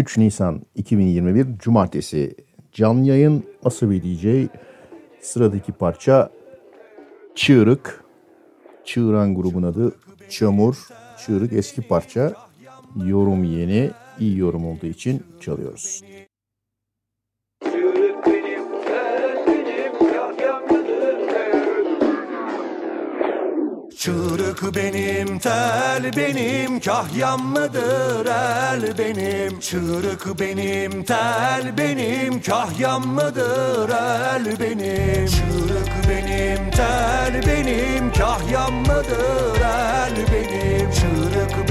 3 0.04 0.18
Nisan 0.18 0.62
2021 0.76 1.58
Cumartesi. 1.60 2.36
Canlı 2.72 3.06
yayın 3.06 3.44
Asıl 3.64 3.92
bir 3.92 4.04
DJ 4.04 4.50
sıradaki 5.22 5.72
parça 5.72 6.30
Çığırık. 7.36 8.04
Çığıran 8.86 9.36
grubun 9.36 9.64
adı 9.64 9.96
Çamur. 10.30 10.88
Çığırık 11.26 11.54
eski 11.54 11.82
parça. 11.82 12.34
Yorum 13.06 13.44
yeni 13.44 13.92
iyi 14.20 14.38
yorum 14.38 14.66
olduğu 14.66 14.88
için 14.88 15.24
çalıyoruz. 15.40 16.02
Çığırık 24.04 24.76
benim, 24.76 25.40
tel 25.40 26.12
benim, 26.18 26.80
kahyam 26.80 27.46
mıdır 27.46 28.26
el 28.26 28.98
benim? 28.98 29.60
Çığırık 29.60 30.40
benim, 30.40 31.04
tel 31.04 31.78
benim, 31.78 32.42
kahyam 32.42 33.08
mıdır 33.08 33.90
el 33.90 34.60
benim? 34.60 35.28
Çığırık 35.28 36.10
benim, 36.10 36.72
tel 36.72 37.42
benim, 37.48 38.14
kahyam 38.14 38.74
mıdır 38.74 39.62
el 39.62 40.16
benim? 40.34 40.92
Çığırık 40.92 41.63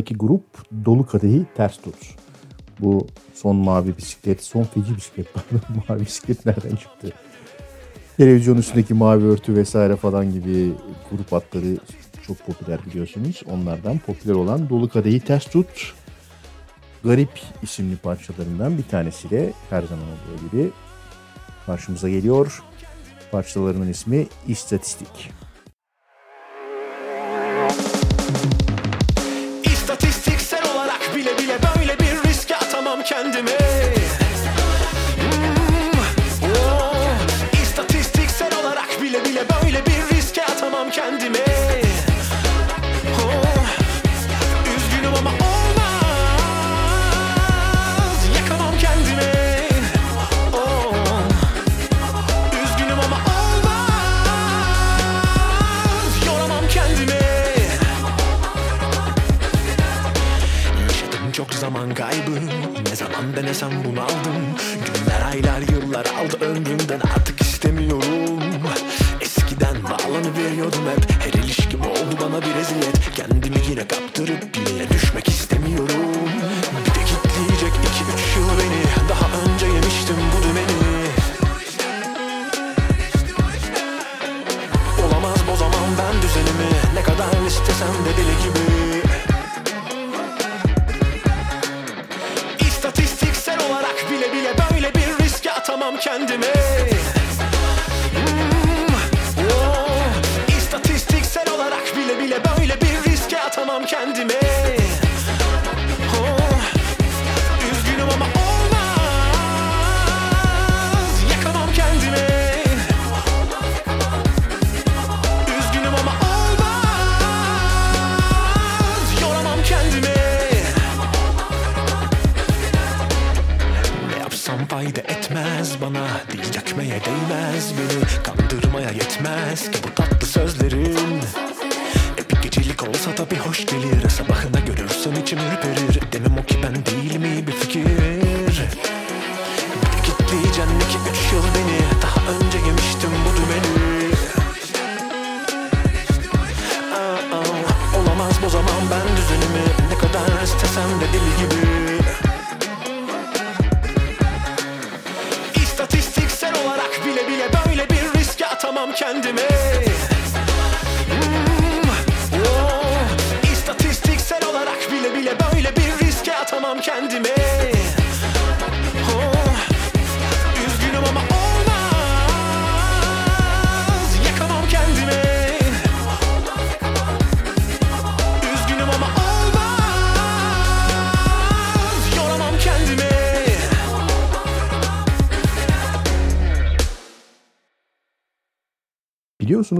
Sıradaki 0.00 0.14
grup 0.14 0.44
Dolu 0.84 1.06
Kadehi 1.06 1.46
Ters 1.56 1.76
Tut. 1.76 1.94
Bu 2.78 3.06
son 3.34 3.56
mavi 3.56 3.96
bisiklet, 3.96 4.44
son 4.44 4.62
feci 4.62 4.96
bisiklet 4.96 5.26
pardon 5.34 5.84
mavi 5.88 6.00
bisiklet 6.00 6.46
nereden 6.46 6.76
çıktı? 6.76 7.12
Televizyon 8.16 8.56
üstündeki 8.56 8.94
mavi 8.94 9.24
örtü 9.24 9.54
vesaire 9.54 9.96
falan 9.96 10.32
gibi 10.32 10.72
grup 11.10 11.32
adları 11.32 11.78
çok 12.26 12.46
popüler 12.46 12.80
biliyorsunuz. 12.86 13.42
Onlardan 13.50 13.98
popüler 13.98 14.34
olan 14.34 14.68
Dolu 14.68 14.88
Kadehi 14.88 15.20
Ters 15.20 15.44
Tut 15.44 15.94
Garip 17.04 17.40
isimli 17.62 17.96
parçalarından 17.96 18.78
bir 18.78 18.82
tanesiyle 18.82 19.52
her 19.70 19.82
zaman 19.82 20.04
olduğu 20.04 20.50
gibi 20.50 20.70
karşımıza 21.66 22.08
geliyor. 22.08 22.62
Parçalarının 23.32 23.88
ismi 23.88 24.26
İstatistik. 24.48 25.30
Riske 33.00 33.14
atamam 33.16 33.42
kendimi 33.42 33.50
Hmm, 35.20 36.50
oh. 36.50 37.62
İstatistiksel 37.62 38.52
olarak 38.60 39.02
bile 39.02 39.24
bile 39.24 39.44
böyle 39.64 39.86
bir 39.86 40.16
riske 40.16 40.44
atamam 40.44 40.90
kendimi 40.90 41.38
Oh. 43.16 43.44
Oh. 50.54 50.90
Zaman 61.60 61.94
kaybı 61.94 62.59
zaman 63.00 63.36
denesem 63.36 63.70
bunu 63.84 64.02
aldım. 64.02 64.34
Günler 64.84 65.22
aylar 65.30 65.60
yıllar 65.60 66.06
aldı 66.06 66.44
ömrümden 66.44 67.00
artık 67.16 67.29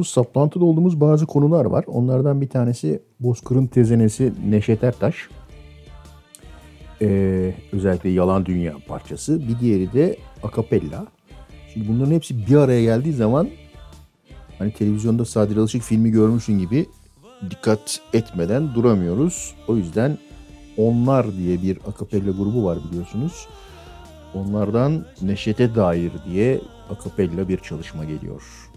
Biliyorsunuz 0.01 0.27
saplantıda 0.27 0.65
olduğumuz 0.65 1.01
bazı 1.01 1.27
konular 1.27 1.65
var. 1.65 1.85
Onlardan 1.87 2.41
bir 2.41 2.49
tanesi 2.49 3.03
Bozkır'ın 3.21 3.67
tezenesi 3.67 4.33
Neşet 4.49 4.85
Ertaş. 4.85 5.29
Ee, 7.03 7.55
özellikle 7.73 8.11
Yalan 8.11 8.47
Dünya 8.47 8.75
parçası. 8.89 9.49
Bir 9.49 9.61
diğeri 9.61 9.93
de 9.93 10.17
Akapella. 10.43 11.07
Şimdi 11.73 11.89
bunların 11.89 12.13
hepsi 12.13 12.47
bir 12.47 12.57
araya 12.57 12.83
geldiği 12.83 13.13
zaman 13.13 13.49
hani 14.59 14.73
televizyonda 14.73 15.25
Sadir 15.25 15.57
Alışık 15.57 15.83
filmi 15.83 16.11
görmüşsün 16.11 16.59
gibi 16.59 16.87
dikkat 17.51 18.01
etmeden 18.13 18.75
duramıyoruz. 18.75 19.55
O 19.69 19.77
yüzden 19.77 20.19
Onlar 20.77 21.37
diye 21.37 21.63
bir 21.63 21.79
akapella 21.89 22.31
grubu 22.31 22.65
var 22.65 22.79
biliyorsunuz. 22.89 23.49
Onlardan 24.35 25.05
Neşet'e 25.23 25.75
dair 25.75 26.13
diye 26.27 26.61
akapella 26.91 27.49
bir 27.49 27.59
çalışma 27.59 28.05
geliyor. 28.05 28.70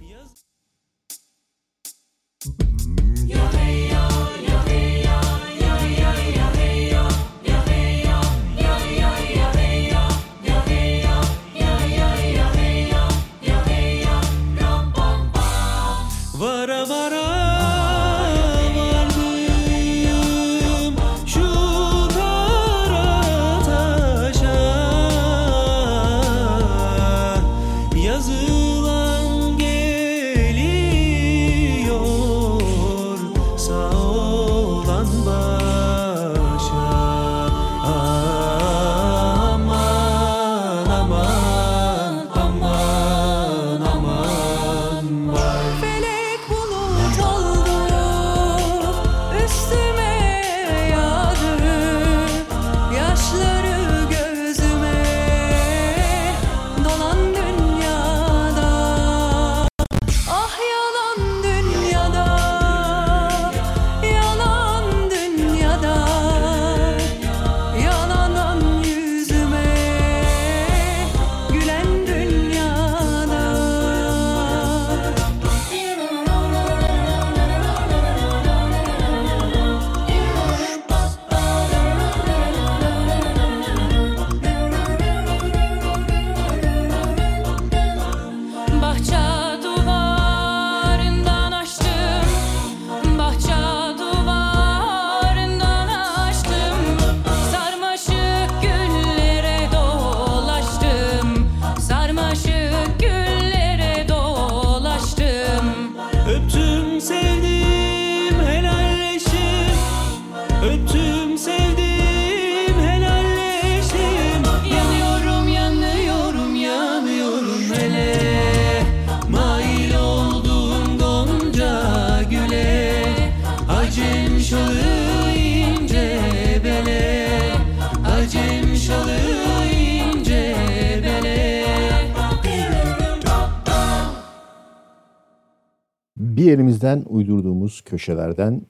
bir 136.44 136.52
elimizden 136.52 137.04
uydurduğumuz 137.08 137.82
köşelerden 137.82 138.62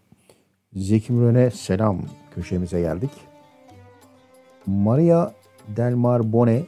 Zeki 0.74 1.14
Müren'e 1.14 1.52
selam 1.52 2.02
köşemize 2.36 2.80
geldik. 2.80 3.12
Maria 4.66 5.32
Delmar 5.68 6.34
Bone 6.34 6.64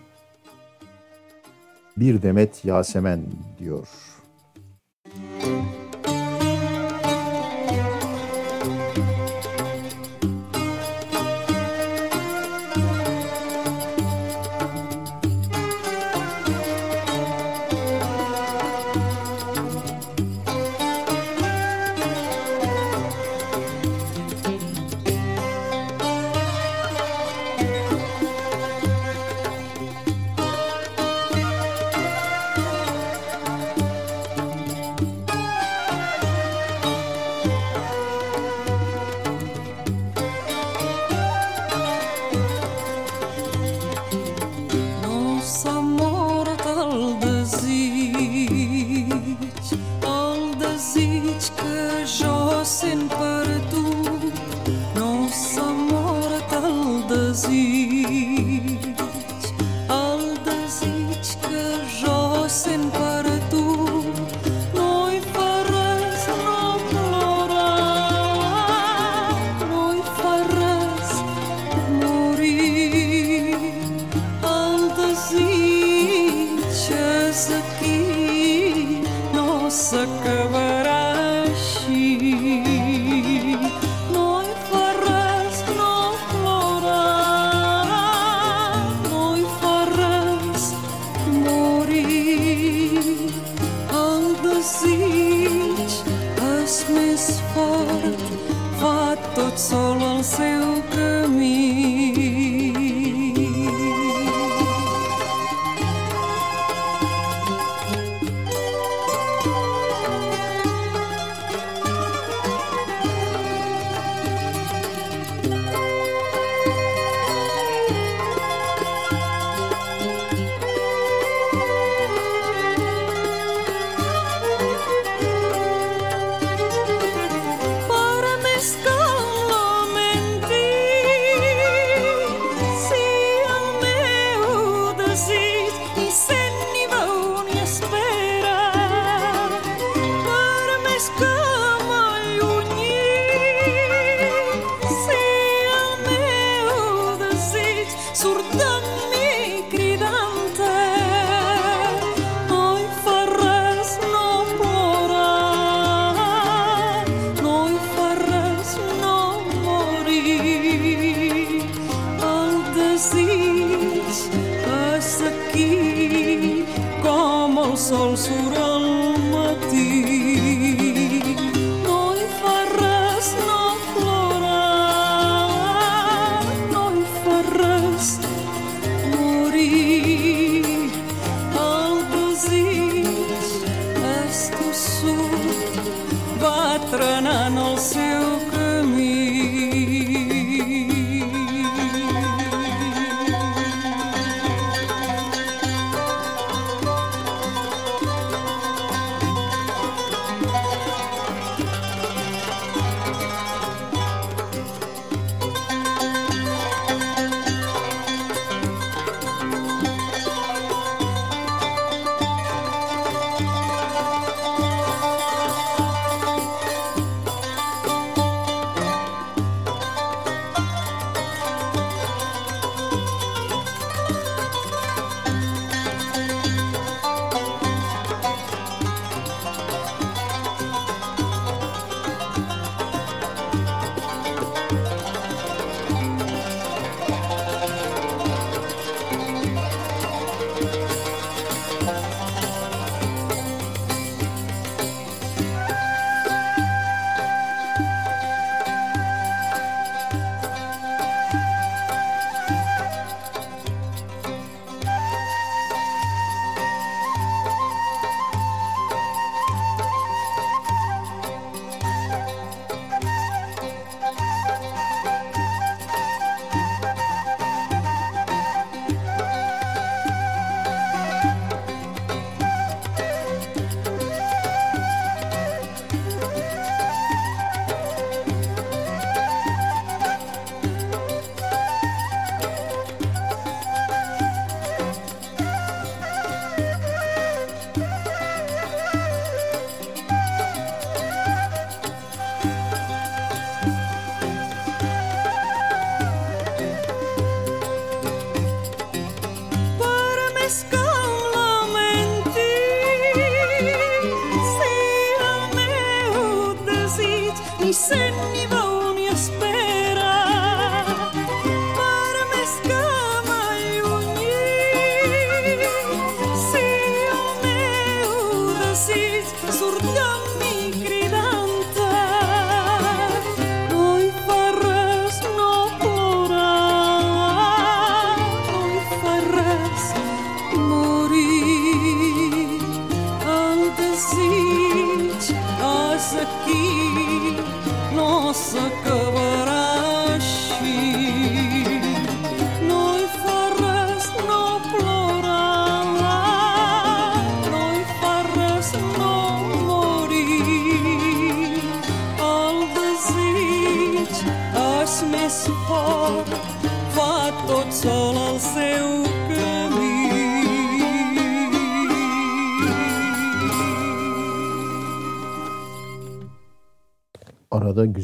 bir 1.98 2.22
demet 2.22 2.66
Yasemen 2.66 3.22
diyor. 3.60 3.88
Müzik 5.06 5.85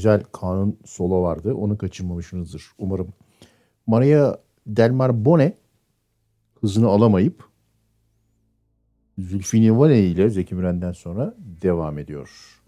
güzel 0.01 0.23
kanun 0.31 0.79
solo 0.85 1.21
vardı. 1.23 1.53
Onu 1.53 1.77
kaçırmamışsınızdır 1.77 2.71
umarım. 2.77 3.13
Maria 3.87 4.37
Delmar 4.67 5.25
Bone 5.25 5.57
hızını 6.61 6.87
alamayıp 6.87 7.43
Zülfü 9.17 9.61
Livaneli 9.61 10.05
ile 10.05 10.29
Zeki 10.29 10.55
Müren'den 10.55 10.91
sonra 10.91 11.35
devam 11.37 11.97
ediyor. 11.97 12.60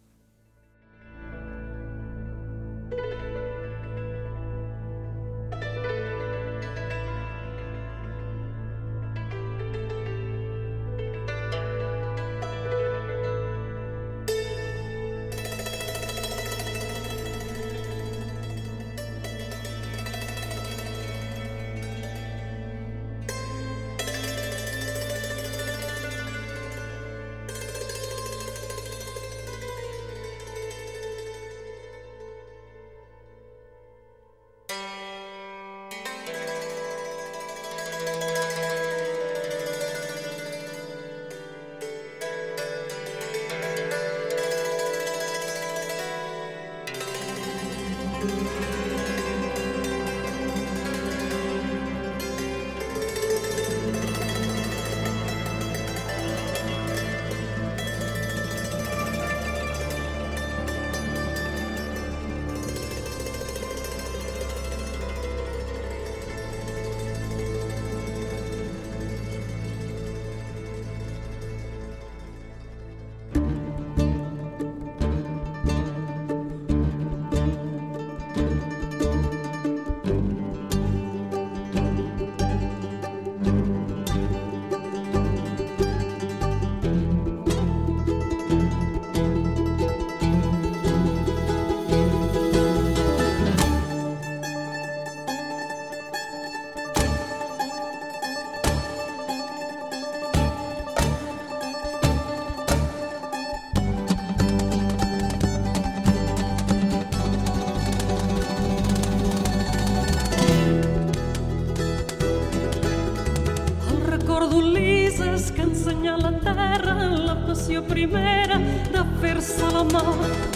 Primera 117.89 118.57
de 118.93 119.03
fer-se 119.21 119.69
la 119.73 119.83
mà. 119.89 120.03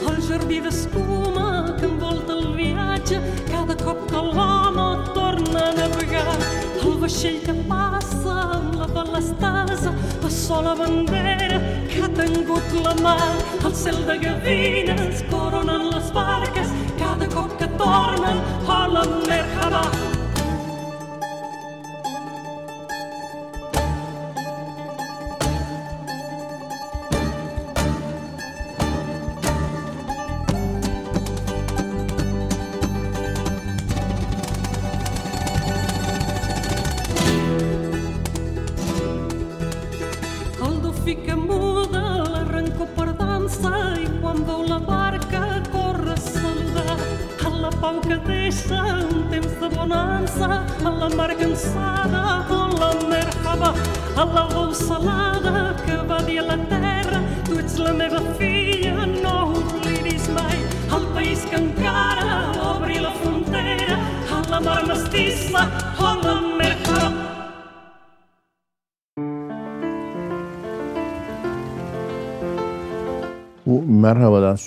El 0.09 0.19
jardí 0.27 0.59
d'escuma 0.65 1.75
que 1.79 1.85
envolta 1.85 2.33
el 2.33 2.53
viatge 2.57 3.19
cada 3.51 3.75
cop 3.83 4.03
que 4.09 4.23
l'home 4.29 4.87
torna 5.15 5.63
a 5.69 5.73
navegar. 5.79 6.35
El 6.81 6.97
vaixell 7.03 7.39
que 7.45 7.55
passa 7.69 8.35
amb 8.57 8.77
la 8.81 8.87
balestasa, 8.97 9.93
la 10.23 10.29
sola 10.29 10.75
bandera 10.81 11.61
que 11.89 12.03
ha 12.03 12.11
tingut 12.21 12.77
la 12.83 12.93
mà. 13.01 13.17
El 13.63 13.73
cel 13.85 14.03
de 14.09 14.19
gavines 14.25 15.23
coronen 15.31 15.89
les 15.93 16.13
barques 16.13 16.77
cada 16.99 17.27
cop 17.33 17.57
que 17.59 17.67
tornen 17.81 18.45
a 18.67 18.85
la 18.87 19.09
mercabà. 19.27 20.16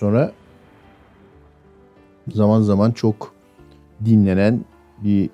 Sonra 0.00 0.32
zaman 2.28 2.60
zaman 2.60 2.90
çok 2.90 3.34
dinlenen 4.04 4.64
bir 4.98 5.30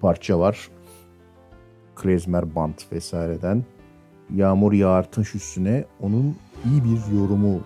parça 0.00 0.38
var. 0.38 0.68
Klezmer 1.96 2.54
Band 2.54 2.74
vesaireden. 2.92 3.64
Yağmur 4.34 4.72
yağar 4.72 5.10
taş 5.10 5.34
üstüne 5.34 5.84
onun 6.00 6.36
iyi 6.64 6.84
bir 6.84 7.18
yorumu 7.18 7.60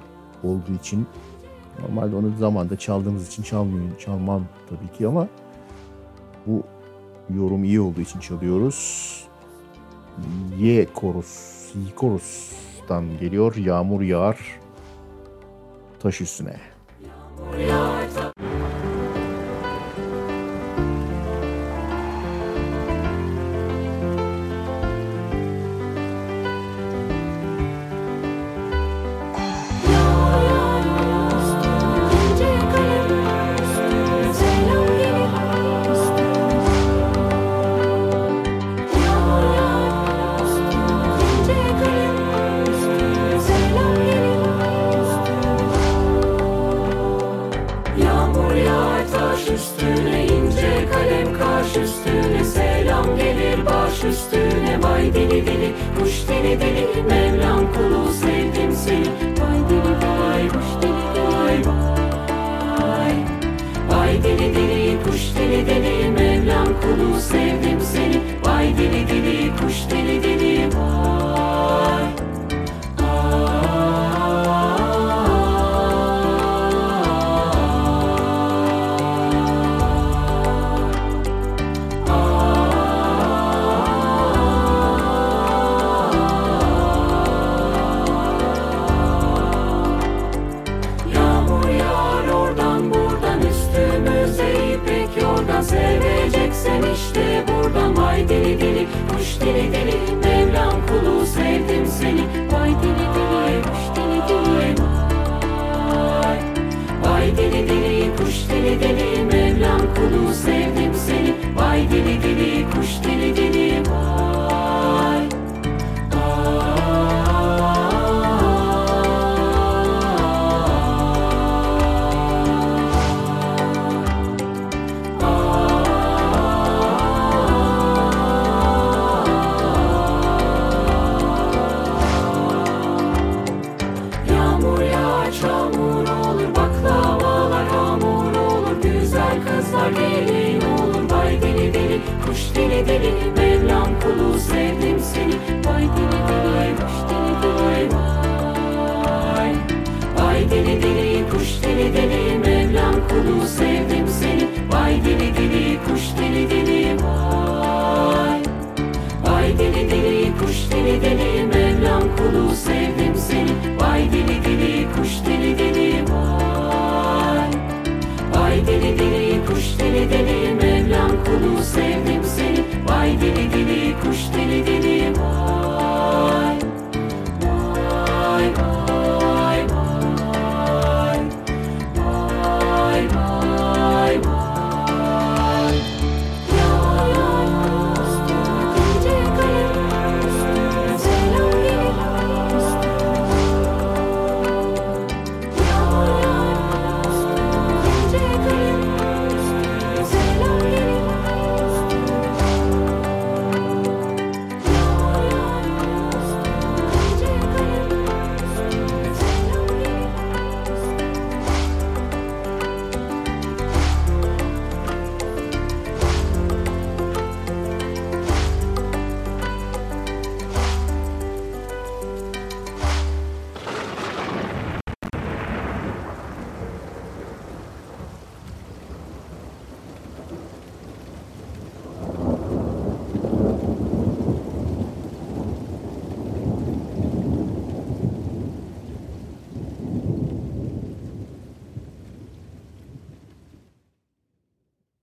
olduğu 0.44 0.74
için 0.80 1.06
normalde 1.82 2.16
onu 2.16 2.36
zamanda 2.38 2.76
çaldığımız 2.76 3.28
için 3.28 3.42
çalmıyor, 3.42 3.98
çalmam 3.98 4.44
tabii 4.70 4.98
ki 4.98 5.06
ama 5.06 5.28
bu 6.46 6.62
yorum 7.34 7.64
iyi 7.64 7.80
olduğu 7.80 8.00
için 8.00 8.20
çalıyoruz. 8.20 9.24
Y 10.58 10.86
korus, 10.94 11.62
Y 11.74 11.94
korus'tan 11.94 13.18
geliyor. 13.20 13.56
Yağmur 13.56 14.00
yağar 14.00 14.61
taş 16.02 16.20
üstüne. 16.20 16.56
Yağmur 17.68 18.61
deli 56.42 56.60
deli 56.60 57.02
Mevlam 57.08 57.72
kulu 57.72 58.12
sevdim 58.12 58.72
seni. 58.72 59.08
Vay 59.40 59.58
deli 59.70 59.92
vay 60.02 60.48
kuş 60.48 60.68
deli 60.82 61.04
vay 61.34 61.58
vay. 61.66 63.14
Vay 63.90 64.22
deli 64.24 64.54
deli 64.54 65.02
kuş 65.04 65.22
deli 65.36 65.66
deli 65.66 66.10
Mevlam 66.10 66.68
sevdim 67.20 67.80
seni. 67.80 68.20
Vay 68.44 68.78
deli 68.78 69.08
deli 69.08 69.50
kuş 69.56 69.90
deli 69.90 70.01
Take 99.70 99.94
it. 99.94 100.01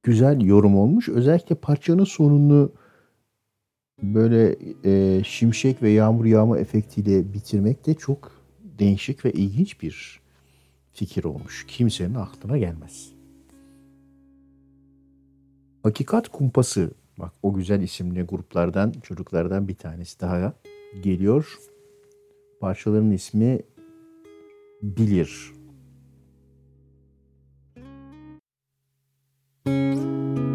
güzel 0.10 0.41
yorum 0.41 0.77
olmuş. 0.77 1.10
Özellikle 1.10 1.56
parçanın 1.56 2.03
sonunu 2.03 2.72
böyle 4.03 4.56
e, 4.84 5.23
şimşek 5.23 5.84
ve 5.84 5.90
yağmur 5.90 6.26
yağma 6.26 6.60
efektiyle 6.60 7.34
bitirmek 7.34 7.86
de 7.86 7.94
çok 7.94 8.31
değişik 8.80 9.26
ve 9.26 9.31
ilginç 9.31 9.81
bir 9.81 10.19
fikir 10.91 11.23
olmuş. 11.23 11.65
Kimsenin 11.68 12.15
aklına 12.15 12.57
gelmez. 12.57 13.11
Hakikat 15.84 16.30
Kumpası. 16.30 16.91
Bak 17.19 17.34
o 17.44 17.53
güzel 17.53 17.81
isimli 17.81 18.22
gruplardan, 18.22 18.91
çocuklardan 18.91 19.68
bir 19.68 19.76
tanesi 19.76 20.19
daha 20.19 20.53
geliyor. 21.02 21.57
Parçaların 22.60 23.11
ismi 23.11 23.60
Bilir. 24.81 25.59
Música 29.69 30.48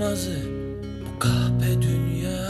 doymazı 0.00 0.36
bu 1.00 1.18
kahpe 1.18 1.82
dünya. 1.82 2.46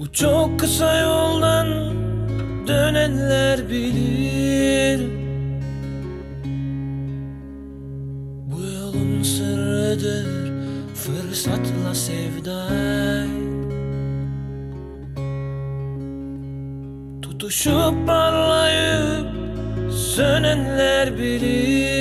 Bu 0.00 0.12
çok 0.12 0.60
kısa 0.60 1.00
yoldan 1.00 1.68
dönenler 2.66 3.68
bilir. 3.68 5.00
Bu 8.46 8.60
yolun 8.60 9.22
sırrıdır 9.22 10.26
fırsatla 10.94 11.94
sevday 11.94 13.28
Tutuşup 17.22 18.06
parlayıp 18.06 19.26
sönenler 19.90 21.18
bilir. 21.18 21.93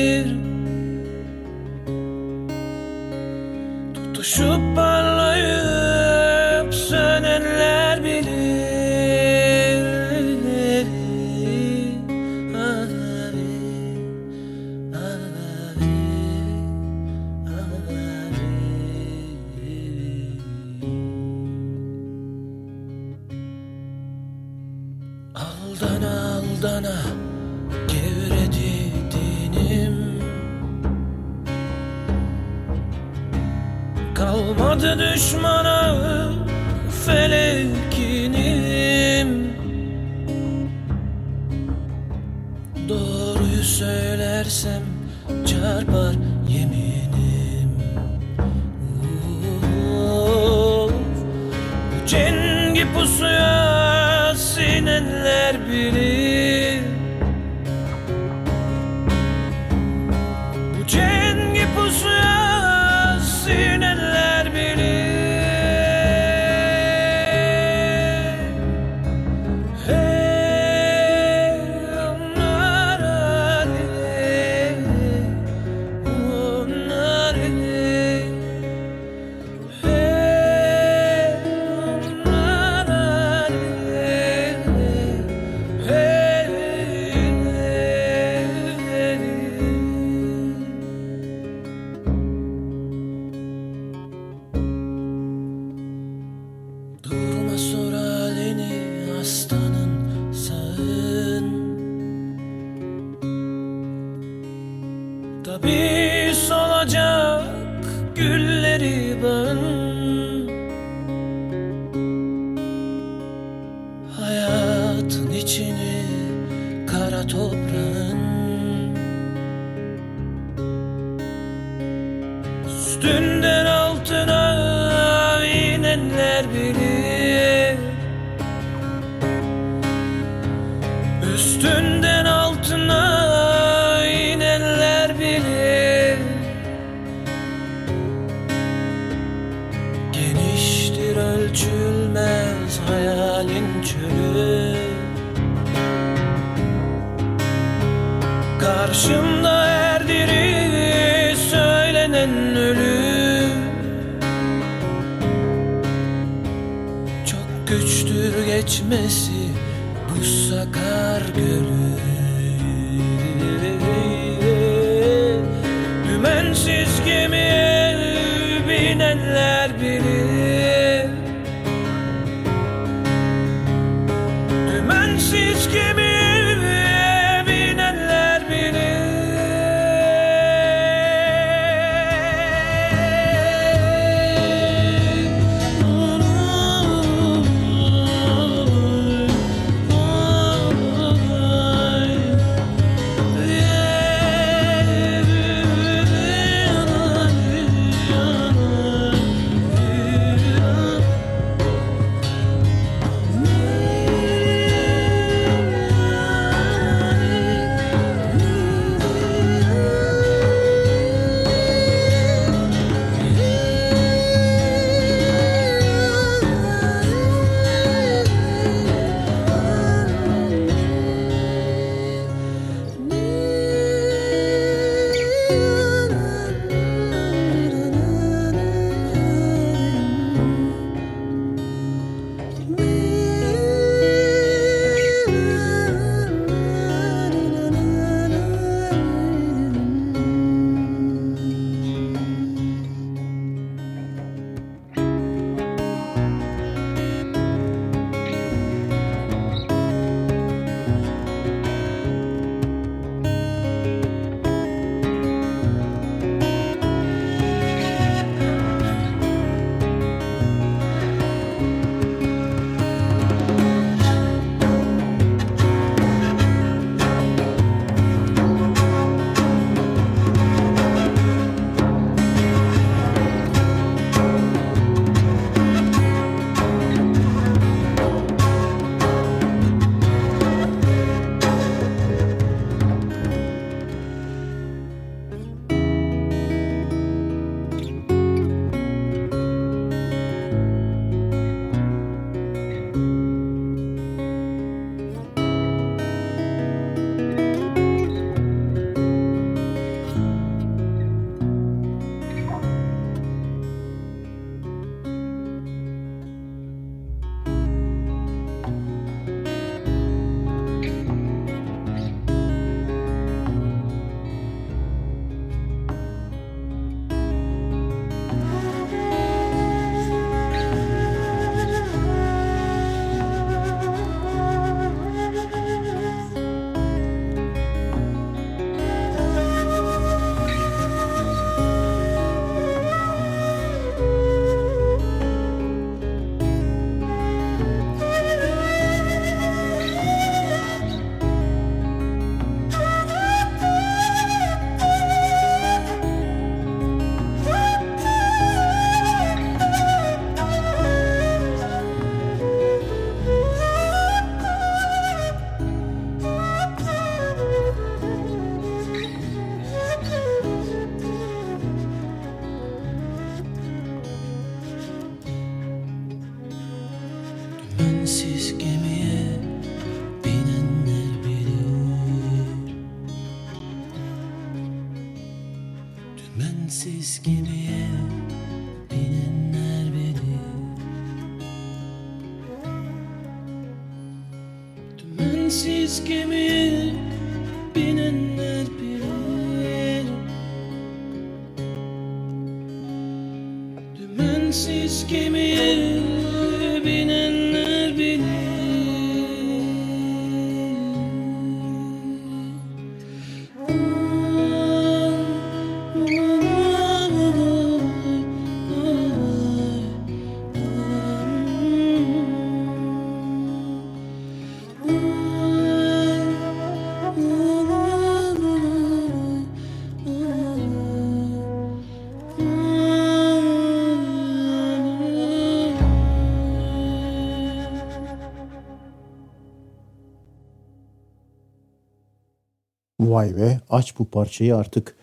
Vay 433.13 433.37
be 433.37 433.61
aç 433.69 433.99
bu 433.99 434.05
parçayı 434.05 434.55
artık 434.55 434.95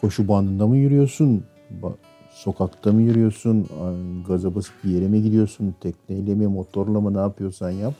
koşu 0.00 0.28
bandında 0.28 0.66
mı 0.66 0.76
yürüyorsun? 0.76 1.44
Sokakta 2.30 2.92
mı 2.92 3.02
yürüyorsun? 3.02 3.68
Gaza 4.28 4.54
basıp 4.54 4.74
bir 4.84 4.90
yere 4.90 5.08
mi 5.08 5.22
gidiyorsun? 5.22 5.74
Tekneyle 5.80 6.34
mi 6.34 6.46
motorla 6.46 7.00
mı 7.00 7.14
ne 7.14 7.18
yapıyorsan 7.18 7.70
yap. 7.70 7.94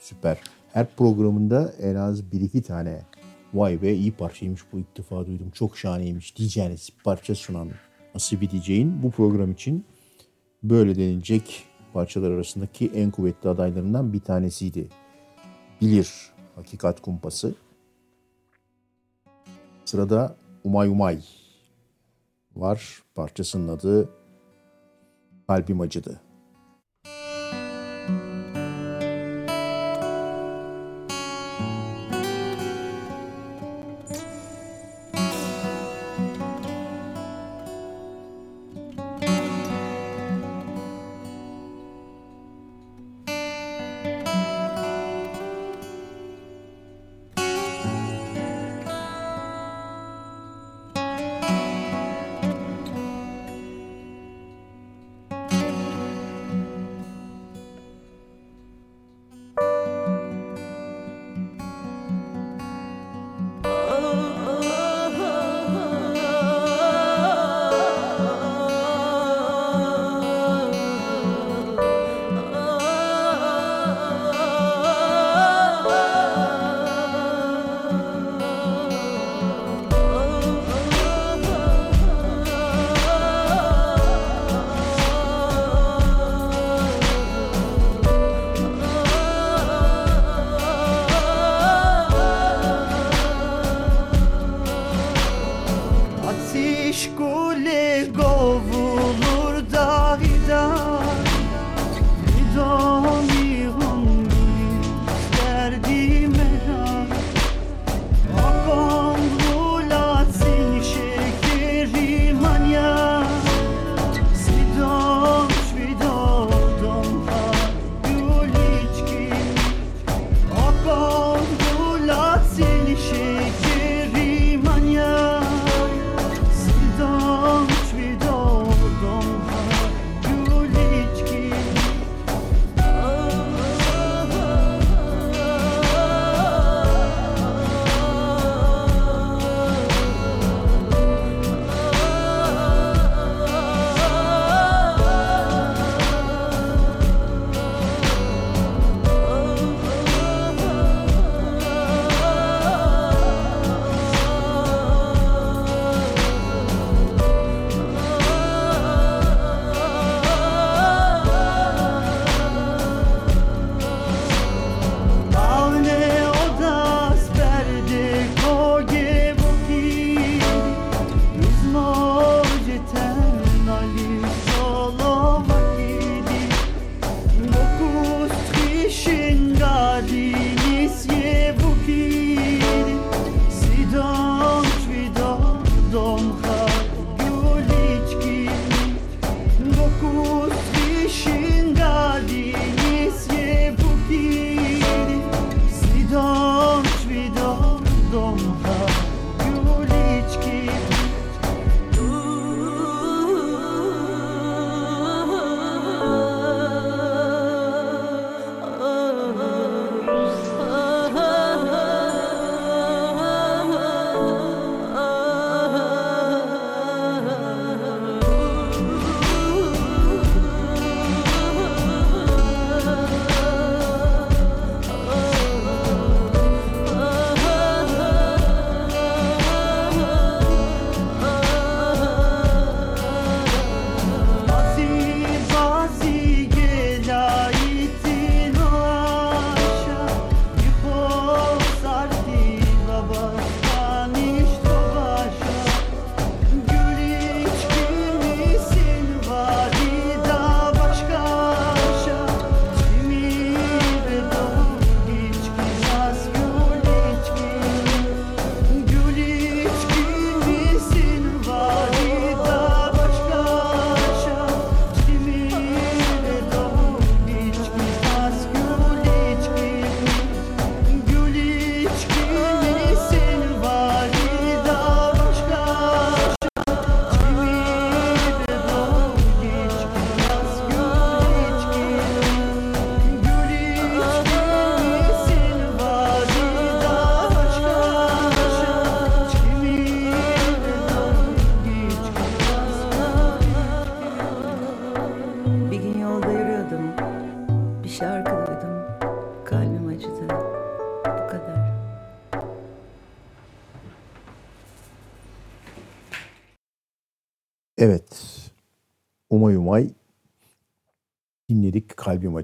Süper. 0.00 0.38
Her 0.72 0.86
programında 0.96 1.72
en 1.82 1.94
az 1.94 2.32
bir 2.32 2.40
iki 2.40 2.62
tane 2.62 3.02
vay 3.54 3.82
be 3.82 3.94
iyi 3.94 4.12
parçaymış 4.12 4.62
bu 4.72 4.78
ilk 4.78 4.98
defa 4.98 5.26
duydum. 5.26 5.50
Çok 5.50 5.78
şahaneymiş 5.78 6.36
diyeceğiniz 6.36 6.90
bir 6.98 7.02
parça 7.02 7.34
sunan 7.34 7.68
Asibi 8.14 8.50
diyeceğin 8.50 9.02
bu 9.02 9.10
program 9.10 9.52
için 9.52 9.84
böyle 10.62 10.96
denilecek 10.96 11.64
parçalar 11.92 12.30
arasındaki 12.30 12.90
en 12.94 13.10
kuvvetli 13.10 13.48
adaylarından 13.48 14.12
bir 14.12 14.20
tanesiydi. 14.20 14.88
Bilir 15.80 16.10
Hakikat 16.54 17.00
Kumpası. 17.02 17.54
Sırada 19.86 20.36
Umay 20.64 20.88
Umay 20.88 21.18
var. 22.56 23.02
Parçasının 23.14 23.68
adı 23.68 24.10
Kalbim 25.46 25.80
Acıdı. 25.80 26.20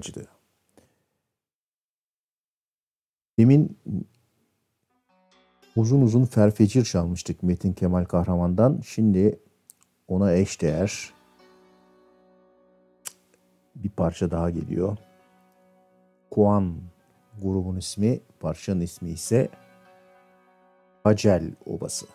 Acıdı. 0.03 0.27
Demin 3.39 3.77
uzun 5.75 6.01
uzun 6.01 6.25
Ferfecir 6.25 6.83
çalmıştık 6.85 7.43
Metin 7.43 7.73
Kemal 7.73 8.05
Kahraman'dan. 8.05 8.81
Şimdi 8.85 9.39
ona 10.07 10.33
eşdeğer 10.33 11.13
bir 13.75 13.89
parça 13.89 14.31
daha 14.31 14.49
geliyor. 14.49 14.97
Kuan 16.31 16.75
grubun 17.41 17.77
ismi, 17.77 18.19
parçanın 18.39 18.81
ismi 18.81 19.09
ise 19.09 19.49
Hacel 21.03 21.51
Obası. 21.65 22.05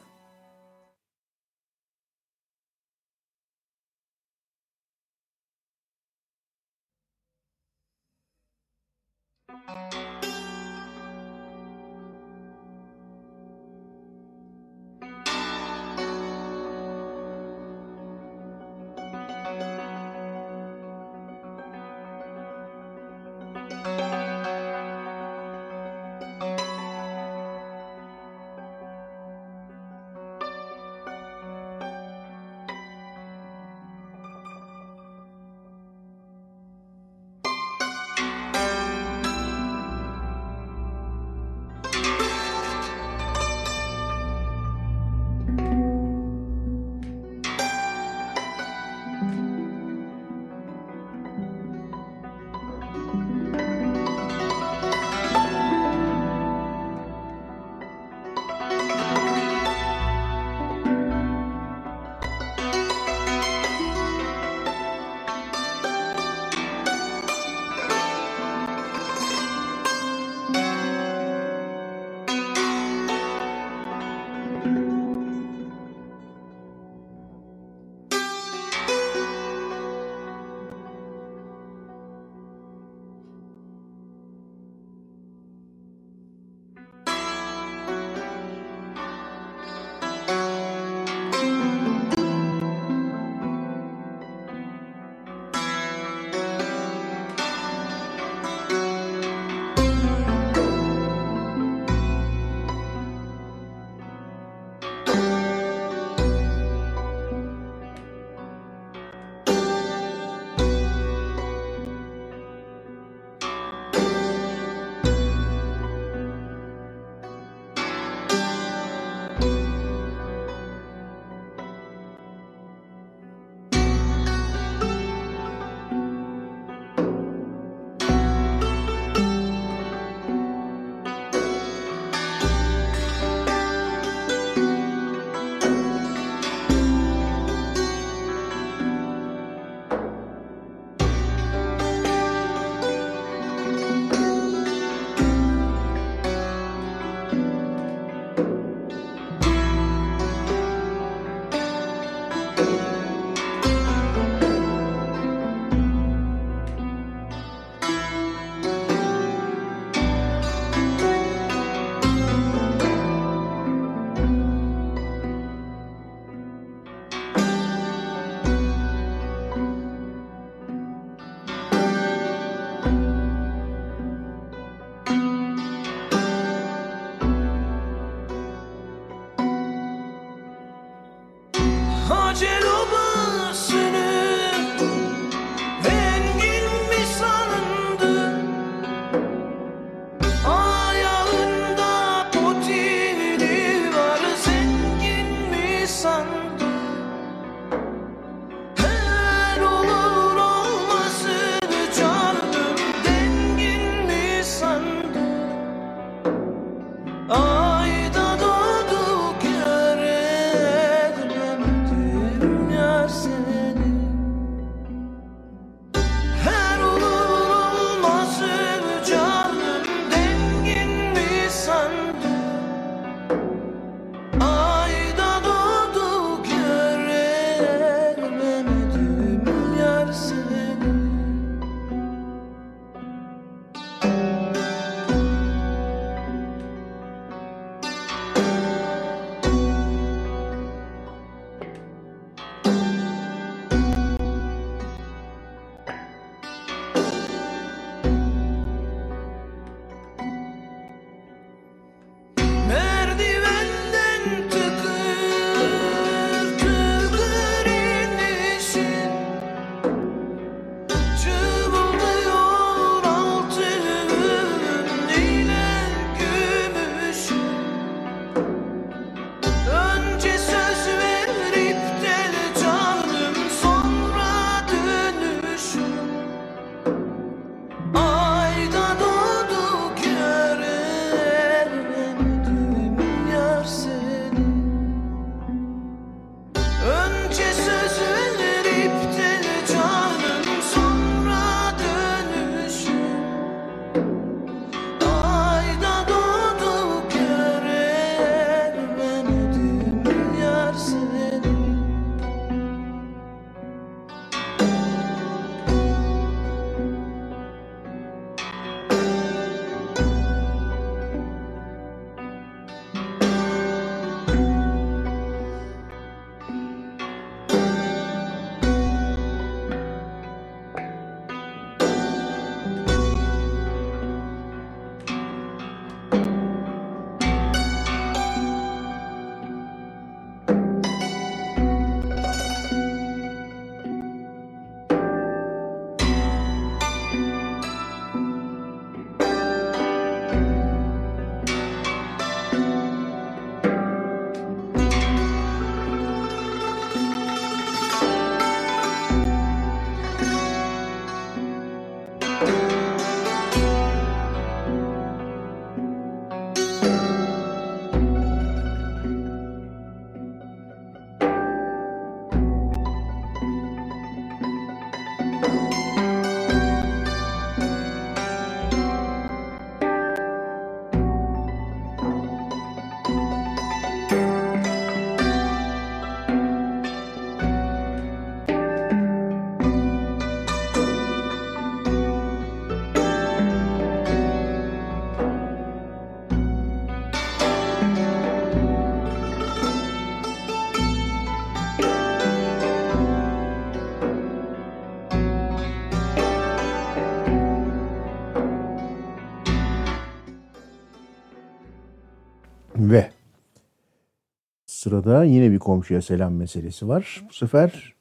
sırada 404.88 405.24
yine 405.24 405.52
bir 405.52 405.58
komşuya 405.58 406.02
selam 406.02 406.34
meselesi 406.34 406.88
var. 406.88 407.24
Bu 407.28 407.34
sefer 407.34 407.94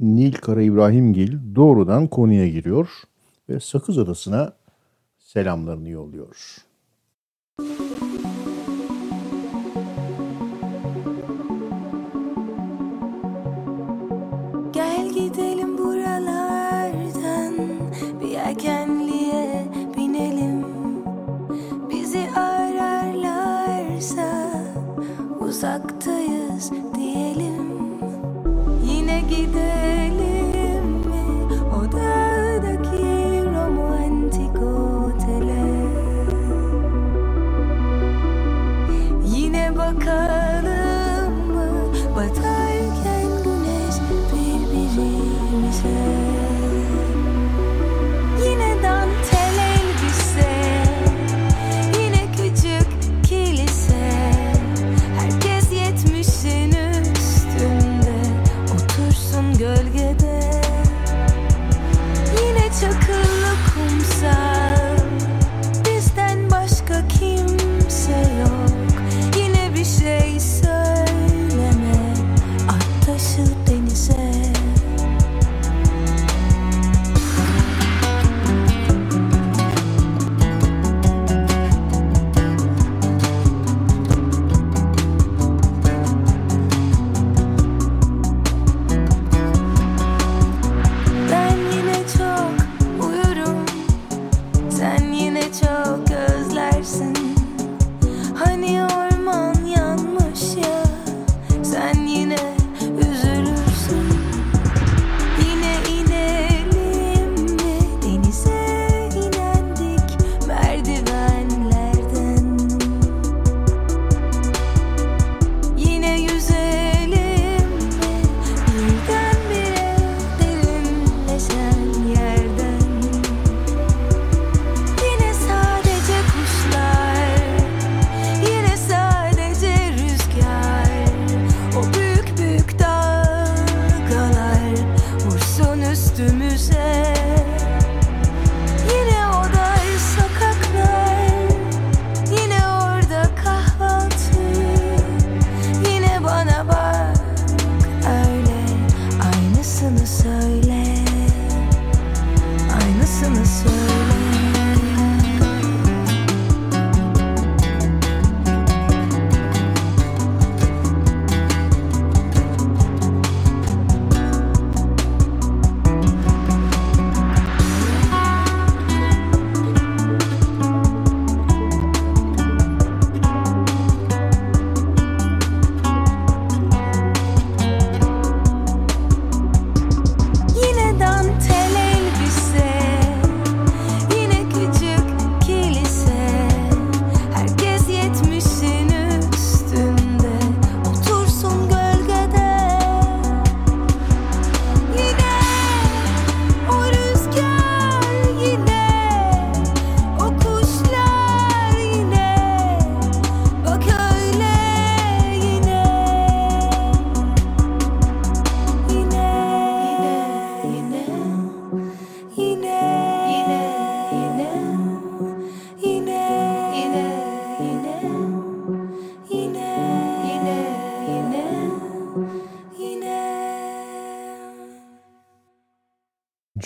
Nil 0.00 0.32
Kara 0.32 0.62
İbrahimgil 0.62 1.38
doğrudan 1.54 2.06
konuya 2.06 2.48
giriyor 2.48 2.88
ve 3.48 3.60
Sakız 3.60 3.98
Adası'na 3.98 4.52
selamlarını 5.18 5.88
yolluyor. 5.88 6.56
Müzik 7.60 8.47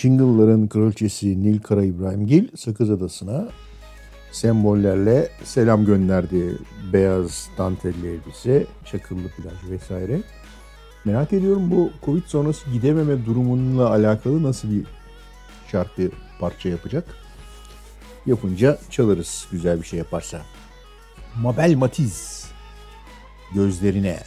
Çingılların 0.02 0.68
kraliçesi 0.68 1.42
Nil 1.42 1.60
Kara 1.60 1.84
İbrahimgil 1.84 2.48
Sakız 2.56 2.90
Adası'na 2.90 3.48
sembollerle 4.32 5.28
selam 5.44 5.84
gönderdi. 5.84 6.58
Beyaz 6.92 7.48
dantelli 7.58 8.08
elbise, 8.08 8.66
çakıllı 8.84 9.28
plaj 9.28 9.70
vesaire. 9.70 10.20
Merak 11.04 11.32
ediyorum 11.32 11.70
bu 11.70 11.90
Covid 12.04 12.22
sonrası 12.26 12.70
gidememe 12.70 13.26
durumunla 13.26 13.90
alakalı 13.90 14.42
nasıl 14.42 14.70
bir 14.70 14.84
şarkı 15.72 16.10
parça 16.40 16.68
yapacak? 16.68 17.04
Yapınca 18.26 18.78
çalarız 18.90 19.46
güzel 19.52 19.80
bir 19.80 19.86
şey 19.86 19.98
yaparsa. 19.98 20.42
Mabel 21.42 21.74
Matiz 21.74 22.46
gözlerine. 23.54 24.18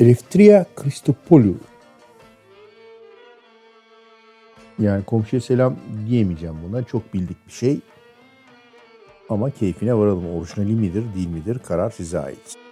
Eleftria 0.00 0.66
Christopoulou. 0.76 1.56
Yani 4.78 5.04
komşuya 5.04 5.42
selam 5.42 5.76
diyemeyeceğim 6.06 6.56
buna. 6.68 6.82
Çok 6.82 7.14
bildik 7.14 7.36
bir 7.46 7.52
şey. 7.52 7.80
Ama 9.28 9.50
keyfine 9.50 9.94
varalım. 9.94 10.36
Orijinali 10.36 10.72
midir, 10.72 11.04
değil 11.14 11.28
midir? 11.28 11.58
Karar 11.58 11.90
size 11.90 12.18
ait. 12.18 12.67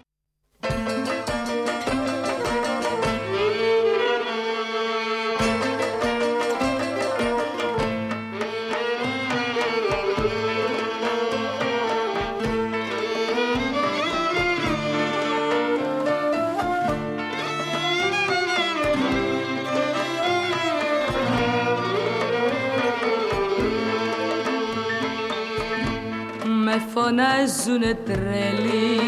φωνάζουνε 27.17 27.99
τρελοί. 28.05 29.01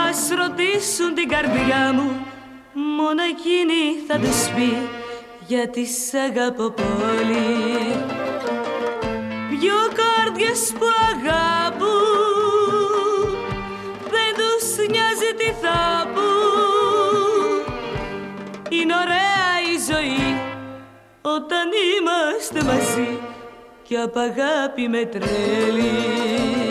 ας 0.09 0.29
ρωτήσουν 0.37 1.13
την 1.15 1.27
καρδιά 1.29 1.93
μου. 1.93 2.25
Μόνο 2.73 3.21
εκείνη 3.23 3.83
θα 4.07 4.17
τους 4.19 4.49
πει 4.55 4.77
γιατί 5.47 5.85
σ' 5.85 6.13
αγαπώ 6.13 6.69
πολύ. 6.69 7.95
Δυο 9.49 9.79
καρδιές 9.99 10.73
που 10.79 10.85
αγαπούν 11.11 11.94
όταν 21.35 21.69
είμαστε 21.99 22.63
μαζί 22.63 23.19
και 23.83 23.97
απ' 23.97 24.17
με 24.87 25.05
τρέλει. 25.05 26.64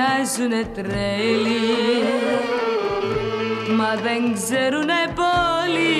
Φωνάζουνε 0.00 0.64
τρέλοι 0.74 1.60
Μα 3.76 3.94
δεν 4.02 4.34
ξέρουνε 4.34 5.12
πολύ. 5.14 5.94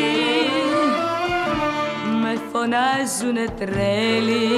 Με 2.23 2.41
φωνάζουνε 2.53 3.45
τρέλοι 3.59 4.49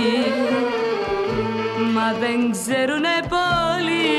Μα 1.95 2.15
δεν 2.21 2.51
ξέρουνε 2.51 3.17
πολύ. 3.29 4.11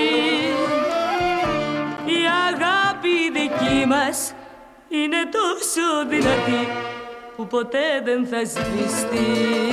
Η 2.06 2.22
αγάπη 2.48 3.32
δική 3.34 3.86
μας 3.88 4.34
είναι 4.90 5.30
τόσο 5.32 6.10
δυνατή 6.10 6.68
που 7.36 7.48
ποτέ 7.48 8.02
δεν 8.04 8.26
θα 8.26 8.46
σβηστεί 8.46 9.64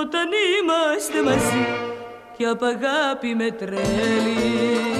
όταν 0.00 0.28
είμαστε 0.60 1.22
μαζί 1.22 1.66
και 2.36 2.46
απ' 2.46 2.62
αγάπη 2.62 3.34
με 3.34 3.50
τρέλει. 3.50 4.90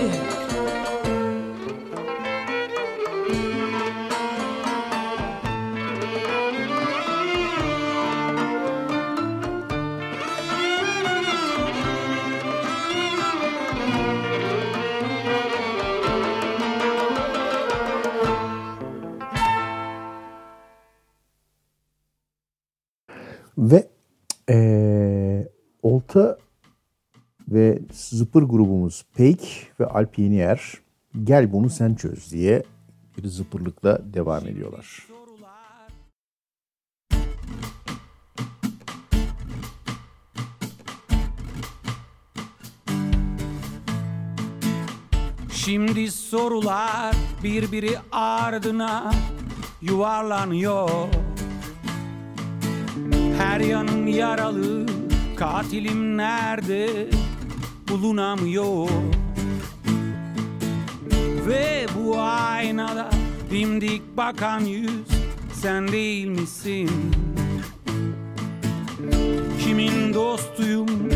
Ve 23.71 23.77
eee, 23.77 24.00
Olta 26.11 26.39
ve 27.49 27.79
zıpır 27.93 28.43
grubumuz 28.43 29.05
Peik 29.15 29.67
ve 29.81 29.87
Alp 29.87 30.19
Yeniyer 30.19 30.73
gel 31.25 31.53
bunu 31.53 31.71
sen 31.71 31.95
çöz 31.95 32.33
diye 32.33 32.63
bir 33.17 33.29
zıpırlıkla 33.29 34.15
devam 34.15 34.47
ediyorlar. 34.47 35.07
Şimdi 45.53 46.11
sorular 46.11 47.17
birbiri 47.43 47.99
ardına 48.13 49.13
yuvarlanıyor 49.83 51.09
Her 53.39 53.61
yanım 53.61 54.09
yaralı 54.09 55.00
katilim 55.41 56.17
nerede 56.17 57.11
bulunamıyor 57.89 58.89
Ve 61.47 61.87
bu 61.97 62.21
aynada 62.21 63.11
dimdik 63.51 64.03
bakan 64.17 64.61
yüz 64.61 65.07
sen 65.55 65.89
değil 65.89 66.27
misin? 66.27 66.91
Kimin 69.65 70.15
dostuyum, 70.15 71.11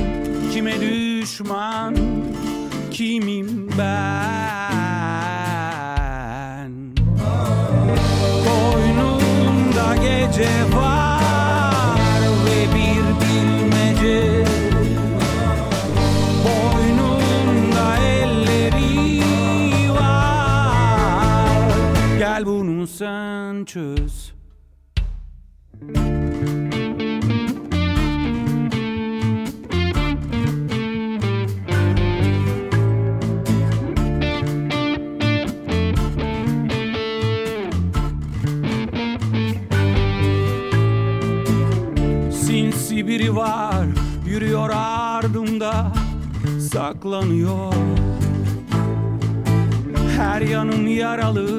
kime 0.52 0.80
düşman, 0.80 1.96
kimim 2.90 3.70
ben? 3.78 4.83
Sen 23.54 23.64
çöz. 23.64 24.32
Sinsi 42.30 43.08
biri 43.08 43.36
var 43.36 43.86
yürüyor 44.26 44.70
ardımda 44.74 45.92
saklanıyor. 46.70 47.74
Her 50.16 50.40
yanım 50.40 50.86
yaralı 50.86 51.53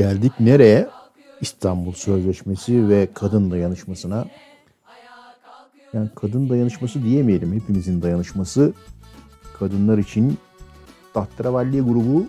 Geldik 0.00 0.32
nereye? 0.40 0.88
İstanbul 1.40 1.92
Sözleşmesi 1.92 2.88
ve 2.88 3.08
kadın 3.14 3.50
dayanışmasına. 3.50 4.26
Yani 5.92 6.08
kadın 6.14 6.48
dayanışması 6.48 7.02
diyemeyelim. 7.02 7.52
Hepimizin 7.52 8.02
dayanışması. 8.02 8.72
Kadınlar 9.58 9.98
için 9.98 10.38
Tahterevalli 11.14 11.80
grubu 11.80 12.26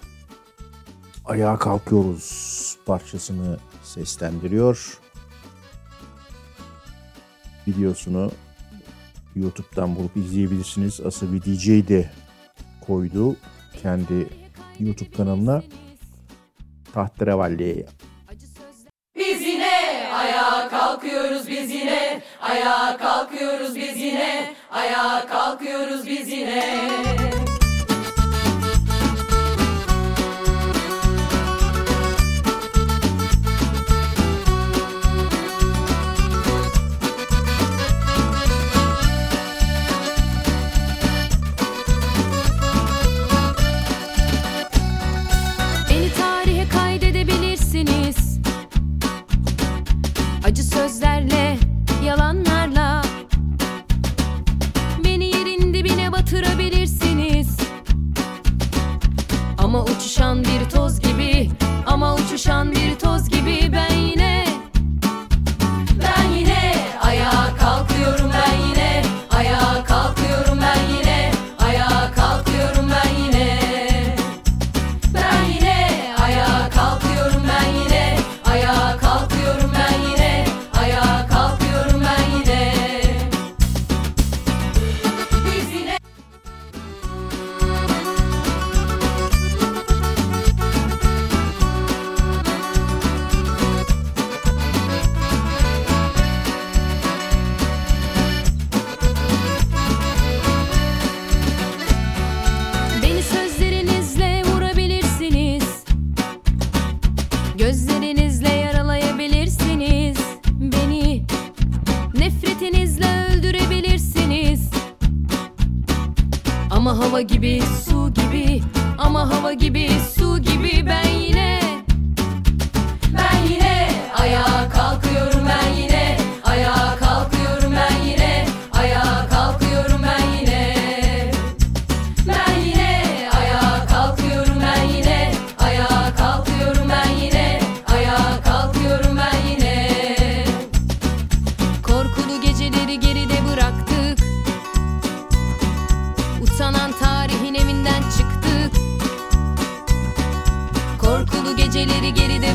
Ayağa 1.26 1.58
Kalkıyoruz 1.58 2.78
parçasını 2.86 3.58
seslendiriyor. 3.84 5.00
Videosunu 7.68 8.32
YouTube'dan 9.36 9.96
bulup 9.96 10.18
izleyebilirsiniz. 10.18 11.02
Asabi 11.02 11.42
DJ 11.42 11.68
de 11.68 12.10
koydu 12.82 13.36
kendi 13.82 14.30
YouTube 14.80 15.12
kanalına. 15.12 15.64
Tahterevalli 16.94 17.86
Biz 19.16 19.42
yine 19.42 20.10
ayağa 20.14 20.70
kalkıyoruz 20.70 21.48
biz 21.48 21.72
yine. 21.72 22.22
Ayağa 22.42 22.98
kalkıyoruz 22.98 23.76
biz 23.76 23.98
yine. 23.98 24.54
Ayağa 24.72 25.26
kalkıyoruz 25.28 26.08
biz 26.08 26.32
yine 26.32 26.82
sözlerle, 50.74 51.58
yalanlarla. 52.06 53.02
Beni 55.04 55.26
yerin 55.26 55.74
dibine 55.74 56.12
batırabilirsiniz. 56.12 57.58
Ama 59.58 59.84
uçuşan 59.84 60.44
bir 60.44 60.70
toz 60.76 61.00
gibi 61.00 61.50
Ama 61.86 62.16
uçuşan 62.16 62.72
bir 62.72 63.00
toz 63.00 63.30
gibi 63.30 63.72
Ben 63.74 63.96
yine 63.96 64.21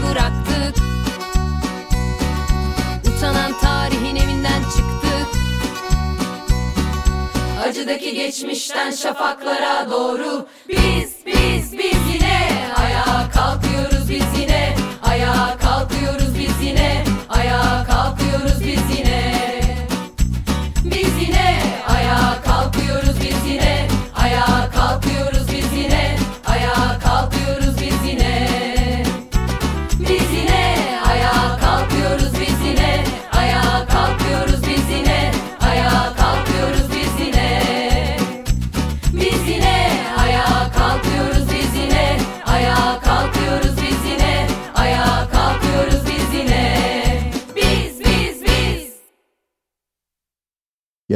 bıraktık. 0.02 0.82
Utanan 3.06 3.52
tarihin 3.60 4.16
evinden 4.16 4.62
çıktık. 4.62 5.28
Acıdaki 7.68 8.14
geçmişten 8.14 8.90
şafaklara 8.90 9.90
doğru 9.90 10.47
Biz 10.68 11.10
biz 11.27 11.73
biz 11.73 12.14
yine 12.14 12.48
ayağa 12.77 13.31
kalkıyoruz 13.35 14.10
biz 14.10 14.40
yine. 14.40 14.77
Ayağa 15.02 15.56
kalkıyoruz 15.59 16.39
biz 16.39 16.66
yine. 16.68 17.05
Ayağa 17.28 17.85
kalkıyoruz 17.85 18.60
biz 18.60 18.98
yine 18.98 19.05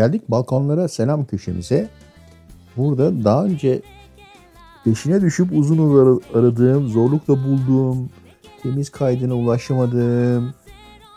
Geldik 0.00 0.30
balkonlara 0.30 0.88
selam 0.88 1.24
köşemize. 1.24 1.88
Burada 2.76 3.24
daha 3.24 3.44
önce 3.44 3.82
peşine 4.84 5.20
düşüp 5.20 5.52
uzun 5.52 5.78
aradığım, 6.34 6.88
zorlukla 6.88 7.44
bulduğum, 7.44 8.10
temiz 8.62 8.90
kaydına 8.90 9.34
ulaşamadığım 9.34 10.54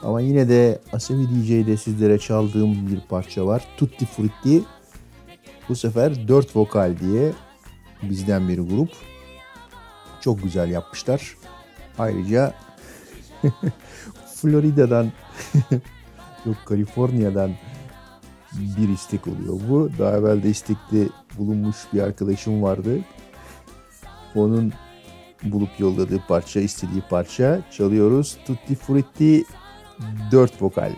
ama 0.01 0.21
yine 0.21 0.49
de 0.49 0.79
Asabi 0.93 1.27
DJ'de 1.29 1.77
sizlere 1.77 2.19
çaldığım 2.19 2.87
bir 2.87 2.99
parça 3.09 3.45
var. 3.45 3.63
Tutti 3.77 4.05
Frutti. 4.05 4.63
Bu 5.69 5.75
sefer 5.75 6.27
4 6.27 6.55
vokal 6.55 6.95
diye 6.99 7.31
bizden 8.01 8.47
bir 8.47 8.59
grup. 8.59 8.89
Çok 10.21 10.43
güzel 10.43 10.69
yapmışlar. 10.69 11.37
Ayrıca 11.99 12.53
Florida'dan 14.35 15.11
yok 16.45 16.57
Kaliforniya'dan 16.65 17.51
bir 18.77 18.89
istek 18.89 19.27
oluyor 19.27 19.59
bu. 19.69 19.89
Daha 19.99 20.17
evvel 20.17 20.43
de 20.43 20.49
istekte 20.49 21.07
bulunmuş 21.37 21.75
bir 21.93 22.01
arkadaşım 22.01 22.63
vardı. 22.63 22.99
Onun 24.35 24.73
bulup 25.43 25.79
yolladığı 25.79 26.19
parça, 26.27 26.59
istediği 26.59 27.01
parça 27.09 27.61
çalıyoruz. 27.71 28.37
Tutti 28.45 28.75
Frutti 28.75 29.43
4 30.31 30.61
vokal. 30.61 30.91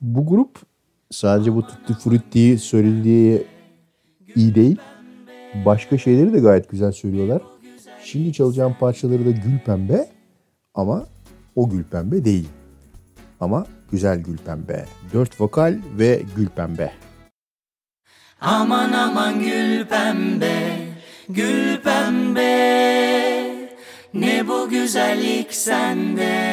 Bu 0.00 0.26
grup 0.26 0.58
sadece 1.10 1.54
bu 1.54 1.66
Tutti 1.66 1.94
Frutti'yi 1.94 2.58
söylediği 2.58 3.46
iyi 4.36 4.54
değil. 4.54 4.76
Başka 5.64 5.98
şeyleri 5.98 6.32
de 6.32 6.38
gayet 6.38 6.70
güzel 6.70 6.92
söylüyorlar. 6.92 7.42
Şimdi 8.04 8.32
çalacağım 8.32 8.76
parçaları 8.80 9.26
da 9.26 9.30
gül 9.30 9.58
pembe 9.66 10.08
ama 10.74 11.06
o 11.56 11.70
gül 11.70 11.84
pembe 11.84 12.24
değil. 12.24 12.48
Ama 13.40 13.66
güzel 13.90 14.20
gül 14.20 14.38
pembe. 14.38 14.84
Dört 15.12 15.40
vokal 15.40 15.78
ve 15.98 16.22
gül 16.36 16.48
pembe. 16.48 16.92
Aman 18.40 18.92
aman 18.92 19.40
gül 19.40 19.86
pembe, 19.86 20.76
gül 21.28 21.80
pembe 21.80 22.78
Ne 24.14 24.48
bu 24.48 24.68
güzellik 24.68 25.54
sende 25.54 26.48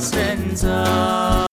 stanza. 0.00 1.49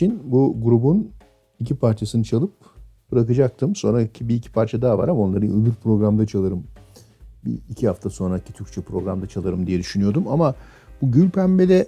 İçin 0.00 0.22
bu 0.24 0.56
grubun 0.62 1.12
iki 1.58 1.76
parçasını 1.76 2.24
çalıp 2.24 2.52
bırakacaktım. 3.12 3.76
Sonraki 3.76 4.28
bir 4.28 4.34
iki 4.34 4.52
parça 4.52 4.82
daha 4.82 4.98
var 4.98 5.08
ama 5.08 5.20
onları 5.20 5.44
öbür 5.44 5.72
programda 5.82 6.26
çalarım. 6.26 6.64
Bir 7.44 7.58
iki 7.70 7.88
hafta 7.88 8.10
sonraki 8.10 8.52
Türkçe 8.52 8.80
programda 8.80 9.26
çalarım 9.26 9.66
diye 9.66 9.78
düşünüyordum. 9.78 10.28
Ama 10.28 10.54
bu 11.02 11.10
Gül 11.10 11.30
Pembe'de 11.30 11.86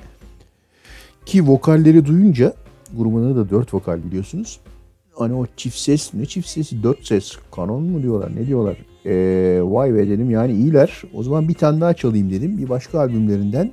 ki 1.26 1.48
vokalleri 1.48 2.06
duyunca 2.06 2.54
grubun 2.96 3.24
adı 3.24 3.36
da 3.36 3.50
dört 3.50 3.74
vokal 3.74 4.04
biliyorsunuz. 4.04 4.60
Hani 5.14 5.34
o 5.34 5.46
çift 5.56 5.78
ses 5.78 6.14
ne 6.14 6.26
çift 6.26 6.48
sesi 6.48 6.82
dört 6.82 7.06
ses 7.06 7.32
kanon 7.56 7.82
mu 7.82 8.02
diyorlar 8.02 8.36
ne 8.36 8.46
diyorlar. 8.46 8.76
Ee, 9.06 9.60
vay 9.62 9.94
be 9.94 10.08
dedim 10.08 10.30
yani 10.30 10.52
iyiler. 10.52 11.02
O 11.14 11.22
zaman 11.22 11.48
bir 11.48 11.54
tane 11.54 11.80
daha 11.80 11.94
çalayım 11.94 12.30
dedim. 12.30 12.58
Bir 12.58 12.68
başka 12.68 13.00
albümlerinden 13.00 13.72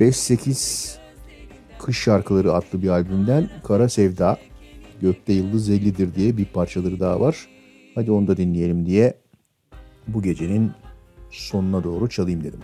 5-8 0.00 1.01
Kış 1.82 1.98
Şarkıları 1.98 2.52
adlı 2.52 2.82
bir 2.82 2.88
albümden 2.88 3.50
Kara 3.64 3.88
Sevda 3.88 4.38
Gökte 5.00 5.32
Yıldız 5.32 5.66
Zellidir 5.66 6.14
diye 6.14 6.36
bir 6.36 6.44
parçaları 6.44 7.00
daha 7.00 7.20
var. 7.20 7.48
Hadi 7.94 8.10
onu 8.10 8.26
da 8.26 8.36
dinleyelim 8.36 8.86
diye 8.86 9.14
bu 10.08 10.22
gecenin 10.22 10.72
sonuna 11.30 11.84
doğru 11.84 12.08
çalayım 12.08 12.44
dedim. 12.44 12.60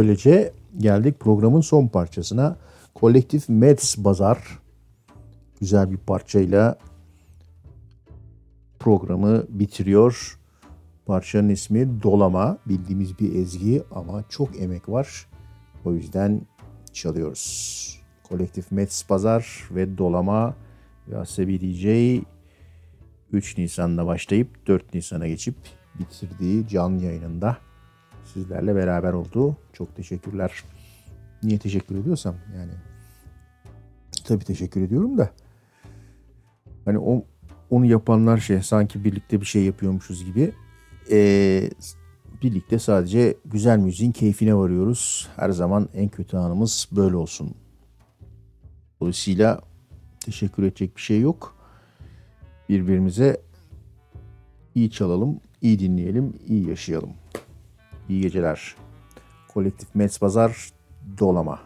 Böylece 0.00 0.52
geldik 0.78 1.20
programın 1.20 1.60
son 1.60 1.86
parçasına. 1.86 2.56
Kolektif 2.94 3.48
Mets 3.48 3.98
Bazar 3.98 4.58
güzel 5.60 5.90
bir 5.90 5.96
parçayla 5.96 6.78
programı 8.78 9.44
bitiriyor. 9.48 10.38
Parçanın 11.06 11.48
ismi 11.48 12.02
Dolama. 12.02 12.58
Bildiğimiz 12.66 13.18
bir 13.18 13.34
ezgi 13.34 13.82
ama 13.94 14.24
çok 14.28 14.60
emek 14.60 14.88
var. 14.88 15.26
O 15.84 15.92
yüzden 15.92 16.42
çalıyoruz. 16.92 18.00
Kolektif 18.28 18.72
Mets 18.72 19.06
Pazar 19.06 19.68
ve 19.70 19.98
Dolama 19.98 20.54
ve 21.08 21.18
Asabi 21.18 21.60
DJ 21.60 21.86
3 23.32 23.58
Nisan'da 23.58 24.06
başlayıp 24.06 24.66
4 24.66 24.94
Nisan'a 24.94 25.28
geçip 25.28 25.54
bitirdiği 25.98 26.68
canlı 26.68 27.04
yayınında 27.04 27.56
sizlerle 28.32 28.74
beraber 28.74 29.12
oldu. 29.12 29.56
Çok 29.72 29.96
teşekkürler. 29.96 30.64
Niye 31.42 31.58
teşekkür 31.58 31.96
ediyorsam 31.96 32.34
yani 32.56 32.72
tabii 34.24 34.44
teşekkür 34.44 34.82
ediyorum 34.82 35.18
da 35.18 35.30
hani 36.84 36.98
o, 36.98 37.24
onu 37.70 37.86
yapanlar 37.86 38.38
şey 38.38 38.62
sanki 38.62 39.04
birlikte 39.04 39.40
bir 39.40 39.46
şey 39.46 39.64
yapıyormuşuz 39.64 40.24
gibi 40.24 40.52
Ee, 41.10 41.70
birlikte 42.42 42.78
sadece 42.78 43.36
güzel 43.44 43.78
müziğin 43.78 44.12
keyfine 44.12 44.54
varıyoruz. 44.54 45.28
Her 45.36 45.50
zaman 45.50 45.88
en 45.94 46.08
kötü 46.08 46.36
anımız 46.36 46.88
böyle 46.92 47.16
olsun. 47.16 47.54
Dolayısıyla 49.00 49.60
teşekkür 50.20 50.62
edecek 50.62 50.96
bir 50.96 51.00
şey 51.00 51.20
yok. 51.20 51.56
Birbirimize 52.68 53.40
iyi 54.74 54.90
çalalım, 54.90 55.40
iyi 55.62 55.78
dinleyelim, 55.78 56.32
iyi 56.46 56.68
yaşayalım. 56.68 57.10
İyi 58.10 58.20
geceler. 58.20 58.74
Kolektif 59.48 59.94
Metz 59.94 60.18
Pazar 60.18 60.70
Dolama. 61.18 61.60